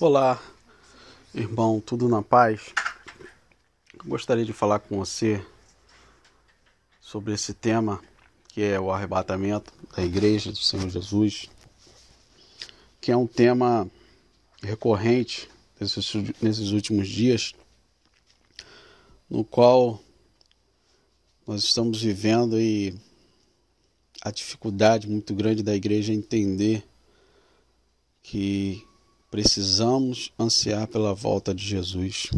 Olá, 0.00 0.42
irmão, 1.32 1.80
tudo 1.80 2.08
na 2.08 2.20
paz? 2.20 2.74
Gostaria 4.04 4.44
de 4.44 4.52
falar 4.52 4.80
com 4.80 4.98
você 4.98 5.40
sobre 7.00 7.32
esse 7.32 7.54
tema 7.54 8.02
que 8.48 8.60
é 8.60 8.80
o 8.80 8.90
arrebatamento 8.90 9.72
da 9.96 10.04
Igreja 10.04 10.50
do 10.50 10.58
Senhor 10.58 10.90
Jesus, 10.90 11.48
que 13.00 13.12
é 13.12 13.16
um 13.16 13.24
tema 13.24 13.88
recorrente 14.60 15.48
nesses, 15.78 16.12
nesses 16.42 16.72
últimos 16.72 17.08
dias, 17.08 17.54
no 19.30 19.44
qual 19.44 20.02
nós 21.46 21.62
estamos 21.62 22.02
vivendo 22.02 22.60
e 22.60 22.98
a 24.20 24.32
dificuldade 24.32 25.08
muito 25.08 25.32
grande 25.36 25.62
da 25.62 25.74
igreja 25.76 26.12
entender 26.12 26.84
que 28.20 28.84
Precisamos 29.34 30.32
ansiar 30.38 30.86
pela 30.86 31.12
volta 31.12 31.52
de 31.52 31.66
Jesus. 31.66 32.30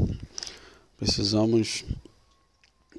Precisamos 0.97 1.85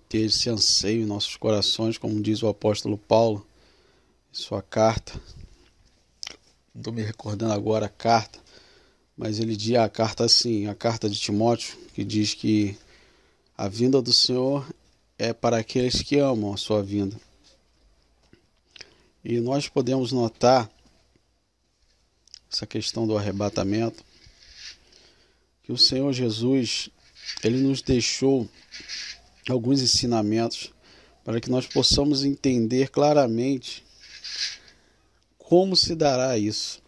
ter 0.08 0.20
esse 0.20 0.52
anseio 0.52 1.02
em 1.02 1.06
nossos 1.08 1.36
corações, 1.36 1.98
como 1.98 2.22
diz 2.22 2.44
o 2.44 2.48
apóstolo 2.48 2.96
Paulo 2.96 3.44
em 4.32 4.38
sua 4.38 4.62
carta. 4.62 5.20
Estou 6.76 6.94
me 6.94 7.02
recordando 7.02 7.54
agora 7.54 7.88
a 7.88 7.90
carta, 7.90 8.38
mas 9.18 9.40
ele 9.40 9.56
diz 9.56 9.76
a 9.78 9.90
carta 9.90 10.26
assim, 10.26 10.68
a 10.68 10.76
carta 10.76 11.10
de 11.10 11.20
Timóteo, 11.20 11.76
que 11.96 12.04
diz 12.04 12.36
que 12.36 12.78
a 13.58 13.68
vinda 13.68 14.00
do 14.00 14.14
Senhor 14.14 14.64
é 15.18 15.34
para 15.34 15.58
aqueles 15.58 16.04
que 16.04 16.20
amam 16.20 16.54
a 16.54 16.58
sua 16.58 16.84
vinda. 16.84 17.20
E 19.26 19.40
nós 19.40 19.68
podemos 19.68 20.12
notar 20.12 20.70
essa 22.52 22.66
questão 22.66 23.06
do 23.06 23.18
arrebatamento, 23.18 24.04
que 25.64 25.72
o 25.72 25.78
Senhor 25.78 26.12
Jesus, 26.14 26.90
ele 27.44 27.58
nos 27.58 27.82
deixou 27.82 28.50
alguns 29.50 29.82
ensinamentos 29.82 30.72
para 31.24 31.42
que 31.42 31.50
nós 31.50 31.68
possamos 31.68 32.24
entender 32.24 32.90
claramente 32.90 33.84
como 35.38 35.76
se 35.76 35.96
dará 35.96 36.38
isso, 36.38 36.82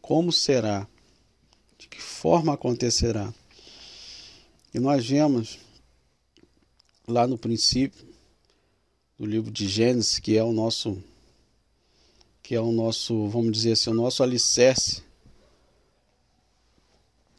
como 0.00 0.32
será, 0.32 0.86
de 1.78 1.88
que 1.88 2.00
forma 2.00 2.54
acontecerá. 2.54 3.32
E 4.72 4.78
nós 4.78 5.06
vemos 5.06 5.58
lá 7.06 7.26
no 7.26 7.38
princípio 7.38 8.06
do 9.18 9.26
livro 9.26 9.50
de 9.50 9.68
Gênesis, 9.68 10.18
que 10.18 10.36
é 10.36 10.42
o 10.42 10.52
nosso 10.52 11.02
que 12.44 12.54
é 12.54 12.60
o 12.60 12.70
nosso, 12.70 13.26
vamos 13.28 13.52
dizer 13.52 13.72
assim, 13.72 13.88
o 13.88 13.94
nosso 13.94 14.22
alicerce 14.22 15.02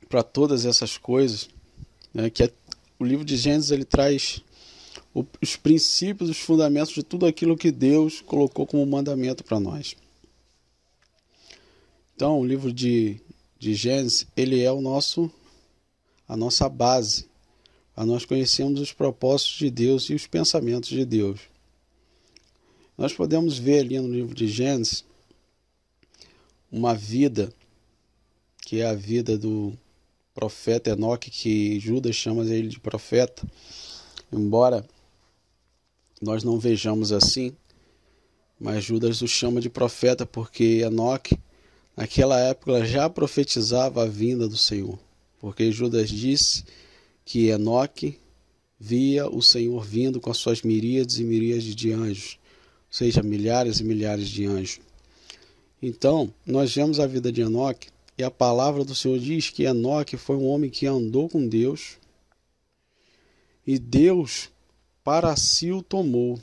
para 0.10 0.24
todas 0.24 0.66
essas 0.66 0.98
coisas, 0.98 1.48
né, 2.12 2.28
que 2.32 2.42
é, 2.42 2.52
o 2.98 3.06
livro 3.06 3.24
de 3.24 3.38
Gênesis 3.38 3.70
ele 3.70 3.86
traz 3.86 4.42
o, 5.14 5.24
os 5.40 5.56
princípios, 5.56 6.28
os 6.28 6.40
fundamentos 6.40 6.92
de 6.92 7.04
tudo 7.04 7.28
aquilo 7.28 7.56
que 7.56 7.72
Deus 7.72 8.20
colocou 8.20 8.66
como 8.66 8.84
mandamento 8.84 9.44
para 9.44 9.60
nós. 9.60 9.96
Então, 12.16 12.40
o 12.40 12.46
livro 12.46 12.74
de, 12.74 13.22
de 13.60 13.76
Gênesis 13.76 14.26
ele 14.36 14.64
é 14.64 14.72
o 14.72 14.82
nosso 14.82 15.32
a 16.28 16.36
nossa 16.36 16.68
base, 16.68 17.28
a 17.96 18.04
nós 18.04 18.26
conhecemos 18.26 18.82
os 18.82 18.92
propósitos 18.92 19.58
de 19.58 19.70
Deus 19.70 20.10
e 20.10 20.16
os 20.16 20.26
pensamentos 20.26 20.90
de 20.90 21.06
Deus. 21.06 21.42
Nós 22.98 23.14
podemos 23.14 23.58
ver 23.58 23.80
ali 23.80 24.00
no 24.00 24.12
livro 24.12 24.34
de 24.34 24.48
Gênesis 24.48 25.04
uma 26.72 26.94
vida 26.94 27.54
que 28.62 28.80
é 28.80 28.86
a 28.86 28.96
vida 28.96 29.38
do 29.38 29.78
profeta 30.34 30.90
Enoque, 30.90 31.30
que 31.30 31.80
Judas 31.80 32.16
chama 32.16 32.44
ele 32.46 32.68
de 32.68 32.80
profeta, 32.80 33.48
embora 34.32 34.86
nós 36.22 36.44
não 36.44 36.58
vejamos 36.58 37.12
assim, 37.12 37.56
mas 38.60 38.84
Judas 38.84 39.22
o 39.22 39.28
chama 39.28 39.62
de 39.62 39.70
profeta 39.70 40.26
porque 40.26 40.82
Enoque, 40.84 41.38
naquela 41.96 42.40
época, 42.40 42.84
já 42.86 43.10
profetizava 43.10 44.04
a 44.04 44.08
vinda 44.08 44.48
do 44.48 44.58
Senhor, 44.58 44.98
porque 45.40 45.72
Judas 45.72 46.10
disse 46.10 46.64
que 47.24 47.50
Enoque 47.50 48.20
via 48.80 49.30
o 49.30 49.42
Senhor 49.42 49.84
vindo 49.84 50.20
com 50.20 50.32
as 50.32 50.38
suas 50.38 50.64
miríades 50.64 51.20
e 51.20 51.24
miríades 51.24 51.76
de 51.76 51.92
anjos 51.92 52.40
seja, 52.96 53.22
milhares 53.22 53.82
e 53.82 53.84
milhares 53.84 54.30
de 54.30 54.46
anjos. 54.46 54.80
Então, 55.82 56.34
nós 56.46 56.74
vemos 56.74 56.98
a 56.98 57.06
vida 57.06 57.30
de 57.30 57.42
Enoque 57.42 57.90
e 58.18 58.24
a 58.24 58.32
palavra 58.32 58.86
do 58.86 58.96
Senhor 58.96 59.20
diz 59.20 59.50
que 59.50 59.64
Enoque 59.64 60.16
foi 60.16 60.38
um 60.38 60.48
homem 60.48 60.70
que 60.70 60.88
andou 60.88 61.28
com 61.28 61.46
Deus 61.46 61.98
e 63.68 63.78
Deus 63.78 64.50
para 65.04 65.36
si 65.36 65.74
o 65.74 65.82
tomou. 65.82 66.40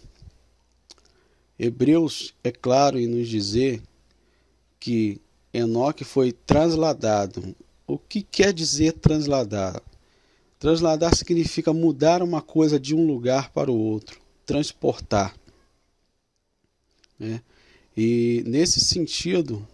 Hebreus 1.59 2.35
é 2.45 2.51
claro 2.51 2.99
em 2.99 3.07
nos 3.07 3.29
dizer 3.29 3.83
que 4.79 5.19
Enoque 5.55 6.05
foi 6.05 6.33
transladado. 6.33 7.57
O 7.87 7.97
que 7.97 8.23
quer 8.23 8.53
dizer 8.53 8.93
transladar? 8.93 9.81
Transladar 10.59 11.17
significa 11.17 11.73
mudar 11.73 12.23
uma 12.23 12.43
coisa 12.43 12.79
de 12.79 12.95
um 12.95 13.07
lugar 13.07 13.51
para 13.53 13.73
o 13.73 13.79
outro, 13.79 14.21
transportar. 14.45 15.35
Né? 17.23 17.41
E 17.97 18.43
nesse 18.47 18.81
sentido 18.81 19.67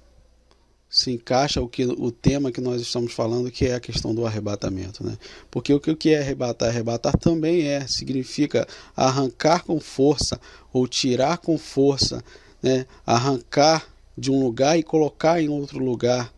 se 0.91 1.11
encaixa 1.11 1.61
o, 1.61 1.69
que, 1.69 1.85
o 1.85 2.11
tema 2.11 2.51
que 2.51 2.61
nós 2.61 2.81
estamos 2.81 3.13
falando, 3.13 3.51
que 3.51 3.67
é 3.67 3.75
a 3.75 3.81
questão 3.81 4.15
do 4.15 4.27
arrebatamento. 4.27 5.05
Né? 5.05 5.19
Porque 5.51 5.73
o 5.73 5.81
que 5.81 6.11
é 6.11 6.21
arrebatar? 6.21 6.69
Arrebatar 6.69 7.17
também 7.17 7.67
é, 7.67 7.87
significa 7.87 8.67
arrancar 8.97 9.65
com 9.65 9.79
força 9.81 10.41
ou 10.73 10.89
tirar 10.89 11.39
com 11.39 11.59
força, 11.59 12.23
né? 12.63 12.87
arrancar 13.07 13.87
de 14.17 14.31
um 14.31 14.43
lugar 14.43 14.79
e 14.79 14.83
colocar 14.83 15.41
em 15.41 15.49
outro 15.49 15.79
lugar. 15.79 16.33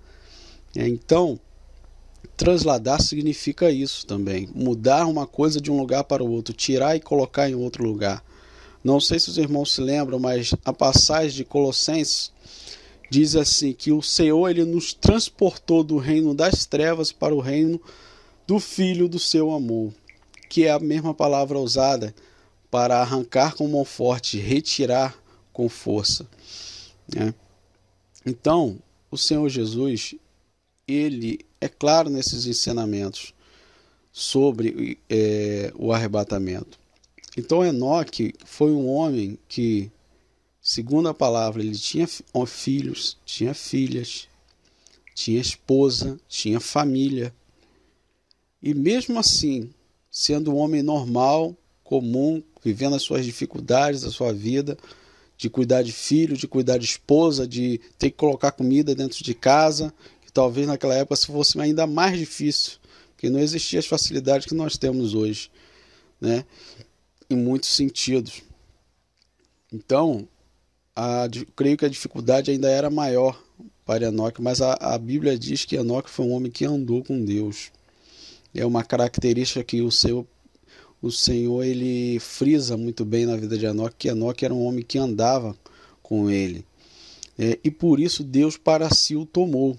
É, 0.77 0.87
então, 0.87 1.39
transladar 2.37 3.01
significa 3.01 3.71
isso 3.71 4.07
também, 4.07 4.49
mudar 4.55 5.07
uma 5.07 5.27
coisa 5.27 5.61
de 5.61 5.71
um 5.71 5.79
lugar 5.79 6.05
para 6.05 6.25
o 6.25 6.31
outro, 6.31 6.53
tirar 6.53 6.97
e 6.97 7.01
colocar 7.01 7.49
em 7.49 7.55
outro 7.55 7.85
lugar. 7.85 8.25
Não 8.83 8.99
sei 8.99 9.21
se 9.21 9.29
os 9.29 9.39
irmãos 9.39 9.73
se 9.73 9.81
lembram, 9.81 10.19
mas 10.19 10.55
a 10.65 10.73
passagem 10.73 11.37
de 11.37 11.45
Colossenses 11.45 12.33
diz 13.11 13.37
assim 13.37 13.73
que 13.73 13.93
o 13.93 14.01
Senhor 14.01 14.49
ele 14.49 14.65
nos 14.65 14.95
transportou 14.95 15.85
do 15.85 15.99
reino 15.99 16.35
das 16.35 16.65
trevas 16.65 17.13
para 17.13 17.35
o 17.35 17.41
reino 17.41 17.81
do 18.47 18.59
filho 18.59 19.09
do 19.09 19.19
seu 19.19 19.53
amor, 19.53 19.93
que 20.49 20.65
é 20.65 20.71
a 20.71 20.79
mesma 20.79 21.13
palavra 21.13 21.59
usada 21.59 22.15
para 22.71 23.01
arrancar 23.01 23.55
com 23.55 23.69
mão 23.69 23.85
forte, 23.85 24.39
retirar 24.39 25.15
com 25.53 25.69
força. 25.69 26.27
Né? 27.15 27.35
Então, 28.25 28.79
o 29.11 29.19
Senhor 29.19 29.49
Jesus, 29.49 30.15
ele 30.89 31.41
é 31.61 31.69
claro 31.69 32.09
nesses 32.09 32.47
ensinamentos 32.47 33.35
sobre 34.13 34.99
é, 35.09 35.73
o 35.77 35.93
arrebatamento. 35.93 36.80
Então 37.41 37.65
Enoque 37.65 38.35
foi 38.45 38.71
um 38.71 38.87
homem 38.87 39.39
que, 39.49 39.91
segundo 40.61 41.09
a 41.09 41.15
palavra, 41.15 41.63
ele 41.63 41.77
tinha 41.77 42.07
filhos, 42.47 43.17
tinha 43.25 43.55
filhas, 43.55 44.29
tinha 45.15 45.41
esposa, 45.41 46.21
tinha 46.29 46.61
família. 46.61 47.35
E 48.63 48.75
mesmo 48.75 49.19
assim, 49.19 49.71
sendo 50.11 50.53
um 50.53 50.57
homem 50.59 50.83
normal, 50.83 51.57
comum, 51.83 52.43
vivendo 52.63 52.95
as 52.95 53.03
suas 53.03 53.25
dificuldades 53.25 54.03
da 54.03 54.11
sua 54.11 54.35
vida, 54.35 54.77
de 55.39 55.49
cuidar 55.49 55.81
de 55.83 55.93
filho, 55.93 56.37
de 56.37 56.47
cuidar 56.47 56.77
de 56.77 56.85
esposa, 56.85 57.49
de 57.49 57.81
ter 57.99 58.11
que 58.11 58.19
colocar 58.19 58.53
comida 58.53 58.95
dentro 58.95 59.25
de 59.25 59.33
casa, 59.33 59.95
que 60.27 60.31
talvez 60.31 60.67
naquela 60.67 60.95
época 60.95 61.17
fosse 61.17 61.59
ainda 61.59 61.87
mais 61.87 62.19
difícil, 62.19 62.73
porque 63.13 63.31
não 63.31 63.41
existiam 63.41 63.79
as 63.79 63.87
facilidades 63.87 64.47
que 64.47 64.55
nós 64.55 64.77
temos 64.77 65.15
hoje, 65.15 65.51
né? 66.21 66.45
Em 67.31 67.37
muitos 67.37 67.71
sentidos. 67.71 68.43
Então, 69.73 70.29
a, 70.95 71.29
creio 71.55 71.77
que 71.77 71.85
a 71.85 71.89
dificuldade 71.89 72.51
ainda 72.51 72.69
era 72.69 72.91
maior 72.91 73.41
para 73.87 74.09
Enoque, 74.09 74.43
mas 74.43 74.61
a, 74.61 74.75
a 74.75 74.99
Bíblia 74.99 75.39
diz 75.39 75.65
que 75.65 75.77
Enoque 75.77 76.11
foi 76.11 76.27
um 76.27 76.33
homem 76.33 76.51
que 76.51 76.65
andou 76.65 77.03
com 77.05 77.25
Deus. 77.25 77.71
É 78.53 78.67
uma 78.67 78.85
característica 78.85 79.63
que 79.63 79.81
o 79.81 79.91
seu 79.91 80.27
o 81.03 81.11
Senhor 81.11 81.65
ele 81.65 82.19
frisa 82.21 82.77
muito 82.77 83.07
bem 83.07 83.25
na 83.25 83.35
vida 83.35 83.57
de 83.57 83.65
Enoque, 83.65 83.97
que 83.99 84.09
Enoque 84.09 84.45
era 84.45 84.53
um 84.53 84.63
homem 84.63 84.85
que 84.85 84.99
andava 84.99 85.57
com 86.03 86.31
ele. 86.31 86.63
É, 87.39 87.59
e 87.65 87.71
por 87.71 87.99
isso 87.99 88.23
Deus 88.23 88.59
para 88.59 88.93
si 88.93 89.17
o 89.17 89.25
tomou. 89.25 89.79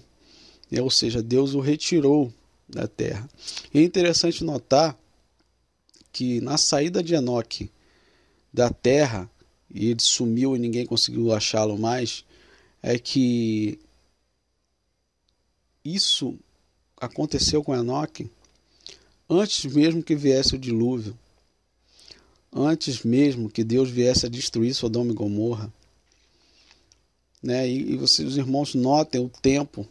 É, 0.70 0.82
ou 0.82 0.90
seja, 0.90 1.22
Deus 1.22 1.54
o 1.54 1.60
retirou 1.60 2.32
da 2.68 2.88
terra. 2.88 3.28
E 3.72 3.78
é 3.78 3.82
interessante 3.82 4.42
notar 4.42 4.98
que 6.12 6.40
na 6.40 6.58
saída 6.58 7.02
de 7.02 7.14
Enoque 7.14 7.70
da 8.52 8.70
terra, 8.70 9.30
e 9.70 9.88
ele 9.88 10.00
sumiu 10.00 10.54
e 10.54 10.58
ninguém 10.58 10.84
conseguiu 10.84 11.32
achá-lo 11.32 11.78
mais, 11.78 12.24
é 12.82 12.98
que 12.98 13.78
isso 15.84 16.38
aconteceu 16.96 17.64
com 17.64 17.74
Enoque 17.74 18.30
antes 19.28 19.64
mesmo 19.64 20.02
que 20.02 20.14
viesse 20.14 20.54
o 20.54 20.58
dilúvio, 20.58 21.18
antes 22.52 23.02
mesmo 23.02 23.48
que 23.48 23.64
Deus 23.64 23.88
viesse 23.88 24.26
a 24.26 24.28
destruir 24.28 24.74
Sodoma 24.74 25.10
e 25.10 25.14
Gomorra. 25.14 25.72
Né? 27.42 27.68
E, 27.68 27.92
e 27.92 27.96
vocês, 27.96 28.28
os 28.28 28.36
irmãos, 28.36 28.74
notem 28.74 29.24
o 29.24 29.28
tempo 29.28 29.88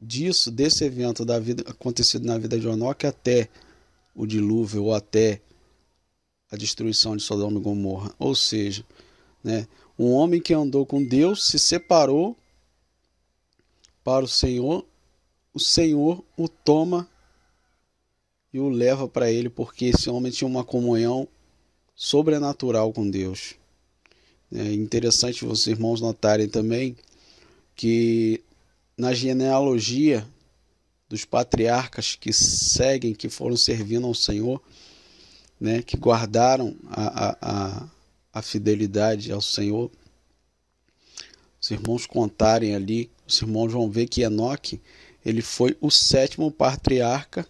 disso, 0.00 0.50
desse 0.50 0.84
evento 0.84 1.24
da 1.24 1.38
vida 1.38 1.64
acontecido 1.68 2.26
na 2.26 2.36
vida 2.36 2.60
de 2.60 2.68
Enoque 2.68 3.06
até 3.06 3.48
o 4.16 4.26
dilúvio 4.26 4.84
ou 4.84 4.94
até 4.94 5.42
a 6.50 6.56
destruição 6.56 7.16
de 7.16 7.22
Sodoma 7.22 7.60
e 7.60 7.62
Gomorra. 7.62 8.14
Ou 8.18 8.34
seja, 8.34 8.84
né, 9.44 9.68
um 9.98 10.10
homem 10.12 10.40
que 10.40 10.54
andou 10.54 10.86
com 10.86 11.04
Deus 11.04 11.44
se 11.44 11.58
separou 11.58 12.36
para 14.02 14.24
o 14.24 14.28
Senhor, 14.28 14.84
o 15.52 15.60
Senhor 15.60 16.24
o 16.36 16.48
toma 16.48 17.08
e 18.52 18.58
o 18.58 18.68
leva 18.68 19.06
para 19.06 19.30
ele, 19.30 19.50
porque 19.50 19.86
esse 19.86 20.08
homem 20.08 20.32
tinha 20.32 20.48
uma 20.48 20.64
comunhão 20.64 21.28
sobrenatural 21.94 22.92
com 22.92 23.08
Deus. 23.08 23.54
É 24.52 24.72
interessante 24.72 25.44
vocês 25.44 25.76
irmãos 25.76 26.00
notarem 26.00 26.48
também 26.48 26.96
que 27.74 28.42
na 28.96 29.12
genealogia 29.12 30.26
dos 31.08 31.24
patriarcas 31.24 32.16
que 32.16 32.32
seguem, 32.32 33.14
que 33.14 33.28
foram 33.28 33.56
servindo 33.56 34.06
ao 34.06 34.14
Senhor, 34.14 34.62
né, 35.60 35.82
que 35.82 35.96
guardaram 35.96 36.76
a, 36.88 37.36
a, 37.40 37.88
a 38.32 38.42
fidelidade 38.42 39.30
ao 39.32 39.40
Senhor, 39.40 39.90
os 41.60 41.70
irmãos 41.70 42.06
contarem 42.06 42.74
ali, 42.74 43.10
os 43.26 43.40
irmãos 43.40 43.72
vão 43.72 43.90
ver 43.90 44.06
que 44.06 44.22
Enoque 44.22 44.80
ele 45.24 45.42
foi 45.42 45.76
o 45.80 45.90
sétimo 45.90 46.50
patriarca, 46.50 47.46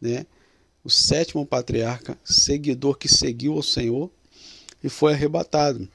né, 0.00 0.24
o 0.82 0.88
sétimo 0.88 1.44
patriarca, 1.44 2.18
seguidor 2.24 2.96
que 2.96 3.08
seguiu 3.08 3.54
ao 3.54 3.62
Senhor 3.62 4.10
e 4.82 4.88
foi 4.88 5.12
arrebatado. 5.12 5.86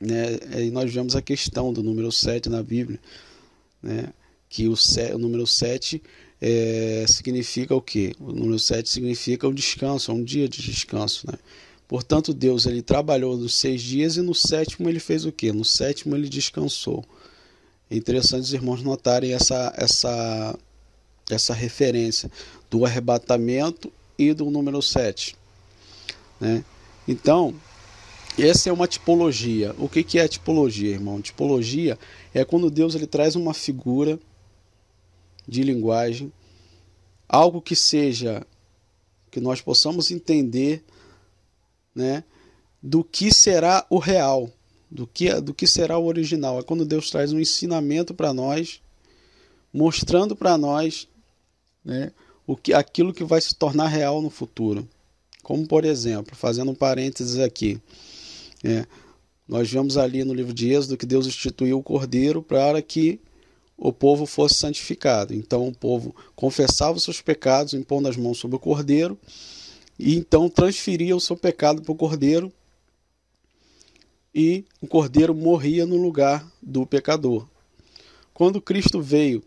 Né? 0.00 0.64
E 0.64 0.70
nós 0.72 0.92
vemos 0.92 1.14
a 1.14 1.22
questão 1.22 1.72
do 1.72 1.82
número 1.82 2.10
7 2.10 2.48
na 2.48 2.60
Bíblia, 2.62 2.98
né? 3.80 4.12
Que 4.52 4.68
o, 4.68 4.74
o 5.14 5.18
número 5.18 5.46
7 5.46 6.02
é, 6.38 7.06
significa 7.08 7.74
o 7.74 7.80
quê? 7.80 8.14
O 8.20 8.32
número 8.32 8.58
7 8.58 8.86
significa 8.86 9.48
o 9.48 9.54
descanso, 9.54 10.12
um 10.12 10.22
dia 10.22 10.46
de 10.46 10.60
descanso. 10.60 11.26
Né? 11.26 11.38
Portanto, 11.88 12.34
Deus 12.34 12.66
ele 12.66 12.82
trabalhou 12.82 13.34
nos 13.34 13.54
seis 13.54 13.80
dias 13.80 14.18
e 14.18 14.20
no 14.20 14.34
sétimo 14.34 14.90
ele 14.90 15.00
fez 15.00 15.24
o 15.24 15.32
quê? 15.32 15.52
No 15.52 15.64
sétimo 15.64 16.14
ele 16.14 16.28
descansou. 16.28 17.02
É 17.90 17.96
interessante 17.96 18.42
os 18.42 18.52
irmãos 18.52 18.82
notarem 18.82 19.32
essa, 19.32 19.72
essa, 19.74 20.58
essa 21.30 21.54
referência 21.54 22.30
do 22.70 22.84
arrebatamento 22.84 23.90
e 24.18 24.34
do 24.34 24.50
número 24.50 24.82
7. 24.82 25.34
Né? 26.38 26.62
Então, 27.08 27.54
essa 28.38 28.68
é 28.68 28.72
uma 28.72 28.86
tipologia. 28.86 29.74
O 29.78 29.88
que, 29.88 30.04
que 30.04 30.18
é 30.18 30.28
tipologia, 30.28 30.90
irmão? 30.90 31.22
Tipologia 31.22 31.98
é 32.34 32.44
quando 32.44 32.70
Deus 32.70 32.94
ele 32.94 33.06
traz 33.06 33.34
uma 33.34 33.54
figura 33.54 34.18
de 35.46 35.62
linguagem, 35.62 36.32
algo 37.28 37.60
que 37.60 37.74
seja 37.74 38.46
que 39.30 39.40
nós 39.40 39.60
possamos 39.60 40.10
entender, 40.10 40.84
né, 41.94 42.22
do 42.82 43.02
que 43.02 43.32
será 43.32 43.86
o 43.88 43.98
real, 43.98 44.50
do 44.90 45.06
que 45.06 45.40
do 45.40 45.54
que 45.54 45.66
será 45.66 45.96
o 45.96 46.04
original. 46.04 46.58
É 46.58 46.62
quando 46.62 46.84
Deus 46.84 47.10
traz 47.10 47.32
um 47.32 47.40
ensinamento 47.40 48.12
para 48.12 48.32
nós, 48.32 48.82
mostrando 49.72 50.36
para 50.36 50.58
nós, 50.58 51.08
né, 51.84 52.12
o 52.46 52.56
que 52.56 52.74
aquilo 52.74 53.14
que 53.14 53.24
vai 53.24 53.40
se 53.40 53.54
tornar 53.54 53.86
real 53.86 54.20
no 54.20 54.28
futuro. 54.28 54.86
Como 55.42 55.66
por 55.66 55.84
exemplo, 55.84 56.36
fazendo 56.36 56.70
um 56.70 56.74
parênteses 56.74 57.38
aqui, 57.38 57.80
é, 58.62 58.86
nós 59.48 59.70
vemos 59.70 59.96
ali 59.96 60.24
no 60.24 60.34
livro 60.34 60.52
de 60.52 60.70
Êxodo 60.70 60.96
que 60.96 61.06
Deus 61.06 61.26
instituiu 61.26 61.78
o 61.78 61.82
cordeiro 61.82 62.42
para 62.42 62.80
que 62.82 63.20
o 63.84 63.92
povo 63.92 64.26
fosse 64.26 64.54
santificado. 64.54 65.34
Então 65.34 65.66
o 65.66 65.74
povo 65.74 66.14
confessava 66.36 66.96
os 66.96 67.02
seus 67.02 67.20
pecados, 67.20 67.74
impondo 67.74 68.08
as 68.08 68.16
mãos 68.16 68.38
sobre 68.38 68.56
o 68.56 68.60
cordeiro, 68.60 69.18
e 69.98 70.14
então 70.14 70.48
transferia 70.48 71.16
o 71.16 71.20
seu 71.20 71.36
pecado 71.36 71.82
para 71.82 71.90
o 71.90 71.96
cordeiro, 71.96 72.52
e 74.32 74.64
o 74.80 74.86
cordeiro 74.86 75.34
morria 75.34 75.84
no 75.84 75.96
lugar 75.96 76.48
do 76.62 76.86
pecador. 76.86 77.48
Quando 78.32 78.62
Cristo 78.62 79.00
veio 79.00 79.42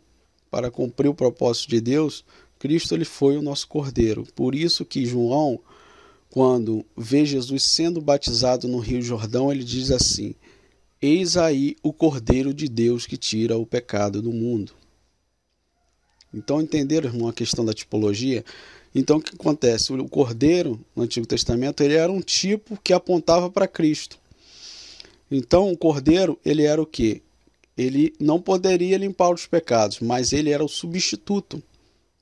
para 0.51 0.69
cumprir 0.69 1.07
o 1.07 1.15
propósito 1.15 1.69
de 1.69 1.79
Deus, 1.79 2.25
Cristo 2.59 2.93
ele 2.93 3.05
foi 3.05 3.37
o 3.37 3.41
nosso 3.41 3.65
cordeiro. 3.69 4.27
Por 4.35 4.53
isso 4.53 4.83
que 4.83 5.05
João 5.05 5.61
quando 6.29 6.85
vê 6.97 7.25
Jesus 7.25 7.63
sendo 7.63 8.01
batizado 8.01 8.67
no 8.67 8.79
Rio 8.79 9.01
Jordão, 9.01 9.49
ele 9.49 9.63
diz 9.63 9.89
assim: 9.91 10.35
Eis 11.01 11.37
aí 11.37 11.75
o 11.83 11.91
Cordeiro 11.91 12.53
de 12.53 12.67
Deus 12.67 13.05
que 13.05 13.17
tira 13.17 13.57
o 13.57 13.65
pecado 13.65 14.21
do 14.21 14.31
mundo. 14.31 14.73
Então, 16.35 16.61
entenderam, 16.61 17.09
irmão, 17.09 17.29
a 17.29 17.33
questão 17.33 17.63
da 17.63 17.73
tipologia? 17.73 18.43
Então, 18.93 19.17
o 19.17 19.21
que 19.21 19.33
acontece? 19.33 19.93
O 19.93 20.09
cordeiro, 20.09 20.79
no 20.93 21.03
Antigo 21.03 21.25
Testamento, 21.25 21.81
ele 21.81 21.93
era 21.93 22.11
um 22.11 22.19
tipo 22.19 22.77
que 22.83 22.91
apontava 22.91 23.49
para 23.49 23.67
Cristo. 23.67 24.19
Então, 25.31 25.71
o 25.71 25.77
cordeiro, 25.77 26.37
ele 26.43 26.63
era 26.63 26.81
o 26.81 26.85
quê? 26.85 27.21
Ele 27.77 28.13
não 28.19 28.41
poderia 28.41 28.97
limpar 28.97 29.33
os 29.33 29.47
pecados, 29.47 30.01
mas 30.01 30.33
ele 30.33 30.49
era 30.49 30.63
o 30.63 30.67
substituto 30.67 31.63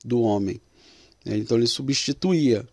do 0.04 0.20
homem. 0.20 0.60
Então, 1.26 1.56
ele 1.56 1.66
substituía. 1.66 2.64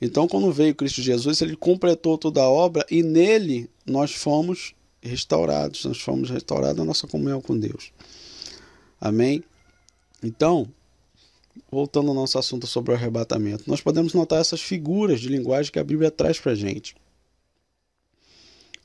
Então, 0.00 0.26
quando 0.26 0.50
veio 0.50 0.74
Cristo 0.74 1.00
Jesus, 1.00 1.40
ele 1.42 1.56
completou 1.56 2.18
toda 2.18 2.42
a 2.42 2.50
obra 2.50 2.84
e 2.90 3.04
nele 3.04 3.70
nós 3.86 4.12
fomos 4.12 4.74
restaurados, 5.02 5.84
nós 5.84 6.00
fomos 6.00 6.30
restaurados 6.30 6.80
a 6.80 6.84
nossa 6.84 7.06
comunhão 7.06 7.40
com 7.40 7.58
Deus. 7.58 7.92
Amém? 9.00 9.42
Então, 10.22 10.68
voltando 11.70 12.08
ao 12.08 12.14
nosso 12.14 12.38
assunto 12.38 12.66
sobre 12.66 12.92
o 12.92 12.94
arrebatamento, 12.94 13.64
nós 13.66 13.80
podemos 13.80 14.14
notar 14.14 14.40
essas 14.40 14.60
figuras 14.60 15.20
de 15.20 15.28
linguagem 15.28 15.72
que 15.72 15.78
a 15.78 15.84
Bíblia 15.84 16.10
traz 16.10 16.38
para 16.38 16.52
a 16.52 16.54
gente. 16.54 16.94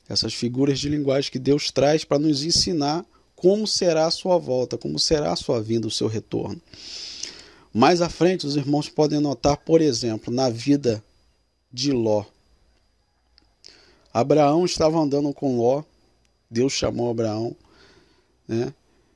Essas 0.08 0.34
figuras 0.34 0.78
de 0.80 0.88
linguagem 0.88 1.30
que 1.30 1.38
Deus 1.38 1.70
traz 1.70 2.04
para 2.04 2.18
nos 2.18 2.42
ensinar 2.42 3.04
como 3.36 3.66
será 3.68 4.06
a 4.06 4.10
sua 4.10 4.36
volta, 4.38 4.76
como 4.76 4.98
será 4.98 5.32
a 5.32 5.36
sua 5.36 5.62
vinda, 5.62 5.86
o 5.86 5.90
seu 5.90 6.08
retorno. 6.08 6.60
Mais 7.72 8.00
à 8.00 8.08
frente, 8.08 8.46
os 8.46 8.56
irmãos 8.56 8.88
podem 8.88 9.20
notar, 9.20 9.56
por 9.58 9.80
exemplo, 9.80 10.34
na 10.34 10.50
vida 10.50 11.04
de 11.72 11.92
Ló. 11.92 12.24
Abraão 14.12 14.64
estava 14.64 14.98
andando 14.98 15.32
com 15.32 15.58
Ló, 15.58 15.84
Deus 16.50 16.72
chamou 16.72 17.10
Abraão, 17.10 17.56
né? 18.46 18.72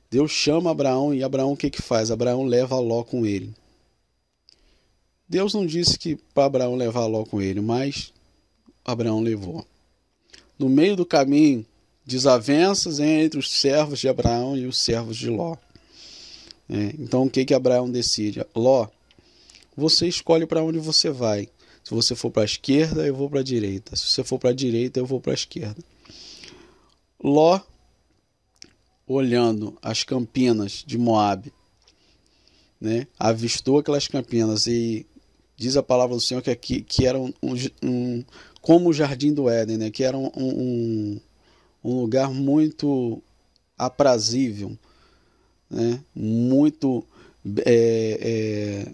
Deus 0.09 0.31
chama 0.31 0.69
Abraão 0.69 1.13
e 1.13 1.23
Abraão 1.23 1.53
o 1.53 1.57
que 1.57 1.69
que 1.71 1.81
faz? 1.81 2.11
Abraão 2.11 2.43
leva 2.43 2.79
Ló 2.79 3.03
com 3.03 3.25
ele. 3.25 3.53
Deus 5.27 5.53
não 5.55 5.65
disse 5.65 5.97
que 5.97 6.15
para 6.33 6.45
Abraão 6.45 6.75
levar 6.75 7.07
Ló 7.07 7.25
com 7.25 7.41
ele, 7.41 7.59
mas 7.59 8.13
Abraão 8.85 9.21
levou. 9.21 9.65
No 10.59 10.69
meio 10.69 10.95
do 10.95 11.05
caminho, 11.05 11.65
desavenças 12.05 12.99
entre 12.99 13.39
os 13.39 13.49
servos 13.49 13.99
de 13.99 14.07
Abraão 14.07 14.55
e 14.55 14.67
os 14.67 14.77
servos 14.77 15.17
de 15.17 15.29
Ló. 15.29 15.55
É, 16.69 16.93
então 16.99 17.23
o 17.23 17.29
que 17.29 17.45
que 17.45 17.53
Abraão 17.53 17.89
decide? 17.89 18.45
Ló, 18.55 18.87
você 19.75 20.07
escolhe 20.07 20.45
para 20.45 20.63
onde 20.63 20.77
você 20.77 21.09
vai. 21.09 21.49
Se 21.83 21.93
você 21.93 22.15
for 22.15 22.29
para 22.29 22.43
a 22.43 22.45
esquerda, 22.45 23.05
eu 23.05 23.15
vou 23.15 23.29
para 23.29 23.39
a 23.39 23.43
direita. 23.43 23.95
Se 23.95 24.05
você 24.05 24.23
for 24.23 24.37
para 24.37 24.51
a 24.51 24.53
direita, 24.53 24.99
eu 24.99 25.05
vou 25.05 25.19
para 25.19 25.33
a 25.33 25.35
esquerda. 25.35 25.83
Ló, 27.23 27.61
olhando 29.07 29.77
as 29.81 30.03
campinas 30.03 30.83
de 30.85 30.97
Moabe, 30.97 31.53
né, 32.81 33.07
avistou 33.17 33.79
aquelas 33.79 34.09
campinas 34.09 34.67
e 34.67 35.05
diz 35.55 35.77
a 35.77 35.83
palavra 35.83 36.15
do 36.15 36.21
Senhor 36.21 36.41
que 36.41 36.51
aqui 36.51 36.81
que 36.81 37.07
era 37.07 37.17
um, 37.17 37.33
um, 37.81 38.25
como 38.61 38.89
o 38.89 38.93
jardim 38.93 39.33
do 39.33 39.49
Éden, 39.49 39.77
né, 39.77 39.89
que 39.89 40.03
era 40.03 40.17
um, 40.17 40.29
um, 40.35 41.21
um 41.81 42.01
lugar 42.01 42.29
muito 42.29 43.23
aprazível, 43.77 44.77
né, 45.69 46.03
muito 46.13 47.05
é, 47.65 48.19
é, 48.85 48.91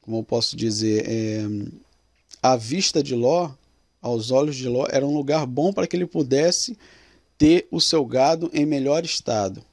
como 0.00 0.18
eu 0.18 0.22
posso 0.22 0.56
dizer 0.56 1.04
é, 1.08 1.42
a 2.40 2.54
vista 2.54 3.02
de 3.02 3.16
Ló, 3.16 3.50
aos 4.00 4.30
olhos 4.30 4.54
de 4.54 4.68
Ló, 4.68 4.86
era 4.88 5.04
um 5.04 5.12
lugar 5.12 5.44
bom 5.44 5.72
para 5.72 5.88
que 5.88 5.96
ele 5.96 6.06
pudesse 6.06 6.78
ter 7.38 7.68
o 7.70 7.80
seu 7.80 8.04
gado 8.04 8.50
em 8.52 8.66
melhor 8.66 9.04
estado. 9.04 9.64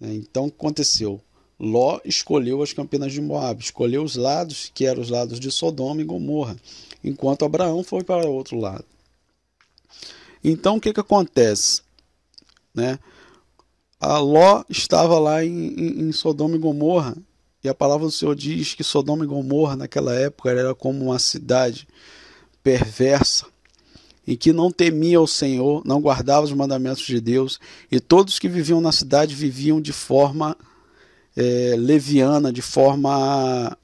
Né? 0.00 0.14
Então, 0.14 0.46
aconteceu? 0.46 1.20
Ló 1.58 2.00
escolheu 2.04 2.62
as 2.62 2.72
campinas 2.72 3.12
de 3.12 3.20
Moab, 3.20 3.60
escolheu 3.62 4.04
os 4.04 4.14
lados 4.14 4.70
que 4.72 4.86
eram 4.86 5.02
os 5.02 5.10
lados 5.10 5.40
de 5.40 5.50
Sodoma 5.50 6.00
e 6.00 6.04
Gomorra, 6.04 6.56
enquanto 7.02 7.44
Abraão 7.44 7.82
foi 7.82 8.04
para 8.04 8.26
o 8.26 8.32
outro 8.32 8.58
lado. 8.58 8.84
Então, 10.44 10.76
o 10.76 10.80
que, 10.80 10.92
que 10.92 11.00
acontece? 11.00 11.82
Né? 12.74 12.98
A 13.98 14.18
Ló 14.18 14.62
estava 14.68 15.18
lá 15.18 15.42
em, 15.42 15.68
em, 15.68 16.00
em 16.02 16.12
Sodoma 16.12 16.56
e 16.56 16.58
Gomorra, 16.58 17.16
E 17.64 17.68
a 17.68 17.74
palavra 17.74 18.06
do 18.06 18.12
Senhor 18.12 18.36
diz 18.36 18.74
que 18.74 18.84
Sodoma 18.84 19.24
e 19.24 19.26
Gomorra 19.26 19.74
naquela 19.74 20.14
época 20.14 20.50
era 20.50 20.74
como 20.74 21.06
uma 21.06 21.18
cidade 21.18 21.88
perversa, 22.62 23.46
e 24.26 24.36
que 24.36 24.52
não 24.52 24.70
temia 24.70 25.20
o 25.20 25.26
Senhor, 25.26 25.82
não 25.84 26.00
guardava 26.00 26.44
os 26.44 26.52
mandamentos 26.52 27.04
de 27.06 27.20
Deus, 27.20 27.60
e 27.90 28.00
todos 28.00 28.38
que 28.38 28.48
viviam 28.48 28.80
na 28.80 28.90
cidade 28.90 29.34
viviam 29.34 29.80
de 29.80 29.92
forma 29.92 30.56
é, 31.36 31.74
leviana, 31.78 32.52
de 32.52 32.62
forma 32.62 33.76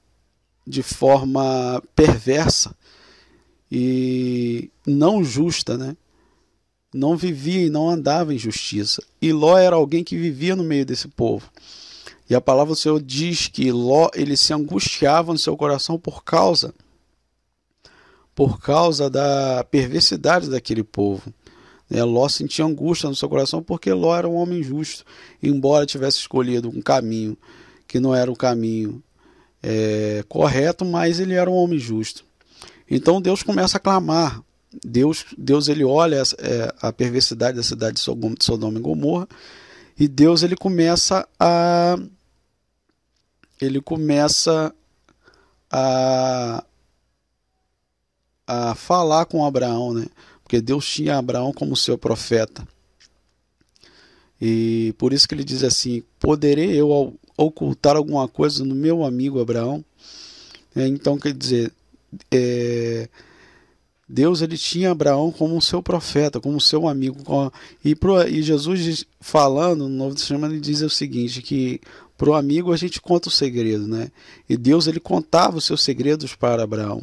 de 0.67 0.83
forma 0.83 1.83
perversa 1.95 2.75
e 3.71 4.71
não 4.87 5.25
justa, 5.25 5.77
né? 5.77 5.97
Não 6.95 7.17
vivia 7.17 7.67
e 7.67 7.71
não 7.71 7.89
andava 7.89 8.35
em 8.35 8.39
justiça. 8.39 9.03
E 9.21 9.33
Ló 9.33 9.57
era 9.57 9.75
alguém 9.75 10.05
que 10.05 10.17
vivia 10.17 10.55
no 10.55 10.63
meio 10.63 10.85
desse 10.85 11.09
povo. 11.09 11.51
E 12.29 12.35
a 12.35 12.41
palavra 12.41 12.75
do 12.75 12.79
Senhor 12.79 13.01
diz 13.01 13.49
que 13.49 13.73
Ló 13.73 14.11
ele 14.15 14.37
se 14.37 14.53
angustiava 14.53 15.33
no 15.33 15.39
seu 15.39 15.57
coração 15.57 15.99
por 15.99 16.23
causa 16.23 16.75
por 18.35 18.61
causa 18.61 19.11
da 19.11 19.65
perversidade 19.71 20.49
daquele 20.49 20.83
povo. 20.83 21.33
É, 21.91 22.03
Ló 22.03 22.29
sentia 22.29 22.65
angústia 22.65 23.09
no 23.09 23.17
seu 23.17 23.29
coração 23.29 23.63
porque 23.63 23.93
Ló 23.93 24.17
era 24.17 24.29
um 24.29 24.35
homem 24.35 24.63
justo, 24.63 25.05
embora 25.43 25.85
tivesse 25.85 26.19
escolhido 26.19 26.69
um 26.69 26.81
caminho 26.81 27.37
que 27.87 28.01
não 28.01 28.15
era 28.15 28.31
o 28.31 28.37
caminho 28.37 29.03
é, 29.63 30.25
correto, 30.29 30.85
mas 30.85 31.21
ele 31.21 31.35
era 31.35 31.51
um 31.51 31.55
homem 31.55 31.79
justo. 31.79 32.25
Então 32.91 33.21
Deus 33.21 33.43
começa 33.43 33.77
a 33.77 33.81
clamar. 33.81 34.43
Deus, 34.83 35.27
Deus 35.37 35.69
ele 35.69 35.85
olha 35.85 36.23
é, 36.39 36.75
a 36.81 36.91
perversidade 36.91 37.59
da 37.59 37.63
cidade 37.63 37.97
de 37.97 38.45
Sodoma 38.45 38.79
e 38.79 38.83
Gomorra 38.83 39.29
e 39.99 40.09
Deus 40.09 40.43
ele 40.43 40.57
começa 40.57 41.29
a 41.39 41.99
ele 43.61 43.81
começa 43.81 44.75
a 45.71 46.65
a 48.47 48.75
falar 48.75 49.27
com 49.27 49.45
Abraão, 49.45 49.93
né? 49.95 50.07
Porque 50.43 50.61
Deus 50.61 50.87
tinha 50.87 51.17
Abraão 51.17 51.53
como 51.53 51.77
seu 51.77 51.97
profeta. 51.97 52.67
E 54.41 54.95
por 54.99 55.13
isso 55.13 55.29
que 55.29 55.35
ele 55.35 55.45
diz 55.45 55.63
assim: 55.63 56.03
Poderei 56.19 56.75
eu 56.75 57.15
ocultar 57.37 57.97
alguma 57.97 58.27
coisa 58.29 58.65
no 58.65 58.75
meu 58.75 59.05
amigo 59.05 59.41
Abraão? 59.41 59.85
É, 60.75 60.87
então, 60.87 61.19
quer 61.19 61.33
dizer, 61.33 61.73
é, 62.31 63.09
Deus 64.09 64.43
ele 64.43 64.59
tinha 64.59 64.91
Abraão 64.91 65.31
como 65.31 65.61
seu 65.63 65.83
profeta, 65.83 66.41
como 66.41 66.61
seu 66.61 66.89
amigo. 66.89 67.19
E, 67.85 67.95
pro, 67.95 68.27
e 68.27 68.43
Jesus 68.43 69.07
falando 69.21 69.89
no 69.89 69.97
Novo 69.97 70.15
Testamento, 70.15 70.53
ele 70.53 70.61
diz 70.61 70.83
o 70.83 70.91
seguinte, 70.91 71.41
que 71.41 71.81
para 72.17 72.31
o 72.31 72.35
amigo 72.35 72.73
a 72.73 72.77
gente 72.77 73.01
conta 73.01 73.29
o 73.29 73.33
segredo, 73.33 73.87
né? 73.87 74.11
E 74.49 74.57
Deus 74.57 74.87
ele 74.87 75.01
contava 75.01 75.57
os 75.57 75.65
seus 75.65 75.83
segredos 75.83 76.35
para 76.35 76.63
Abraão. 76.63 77.03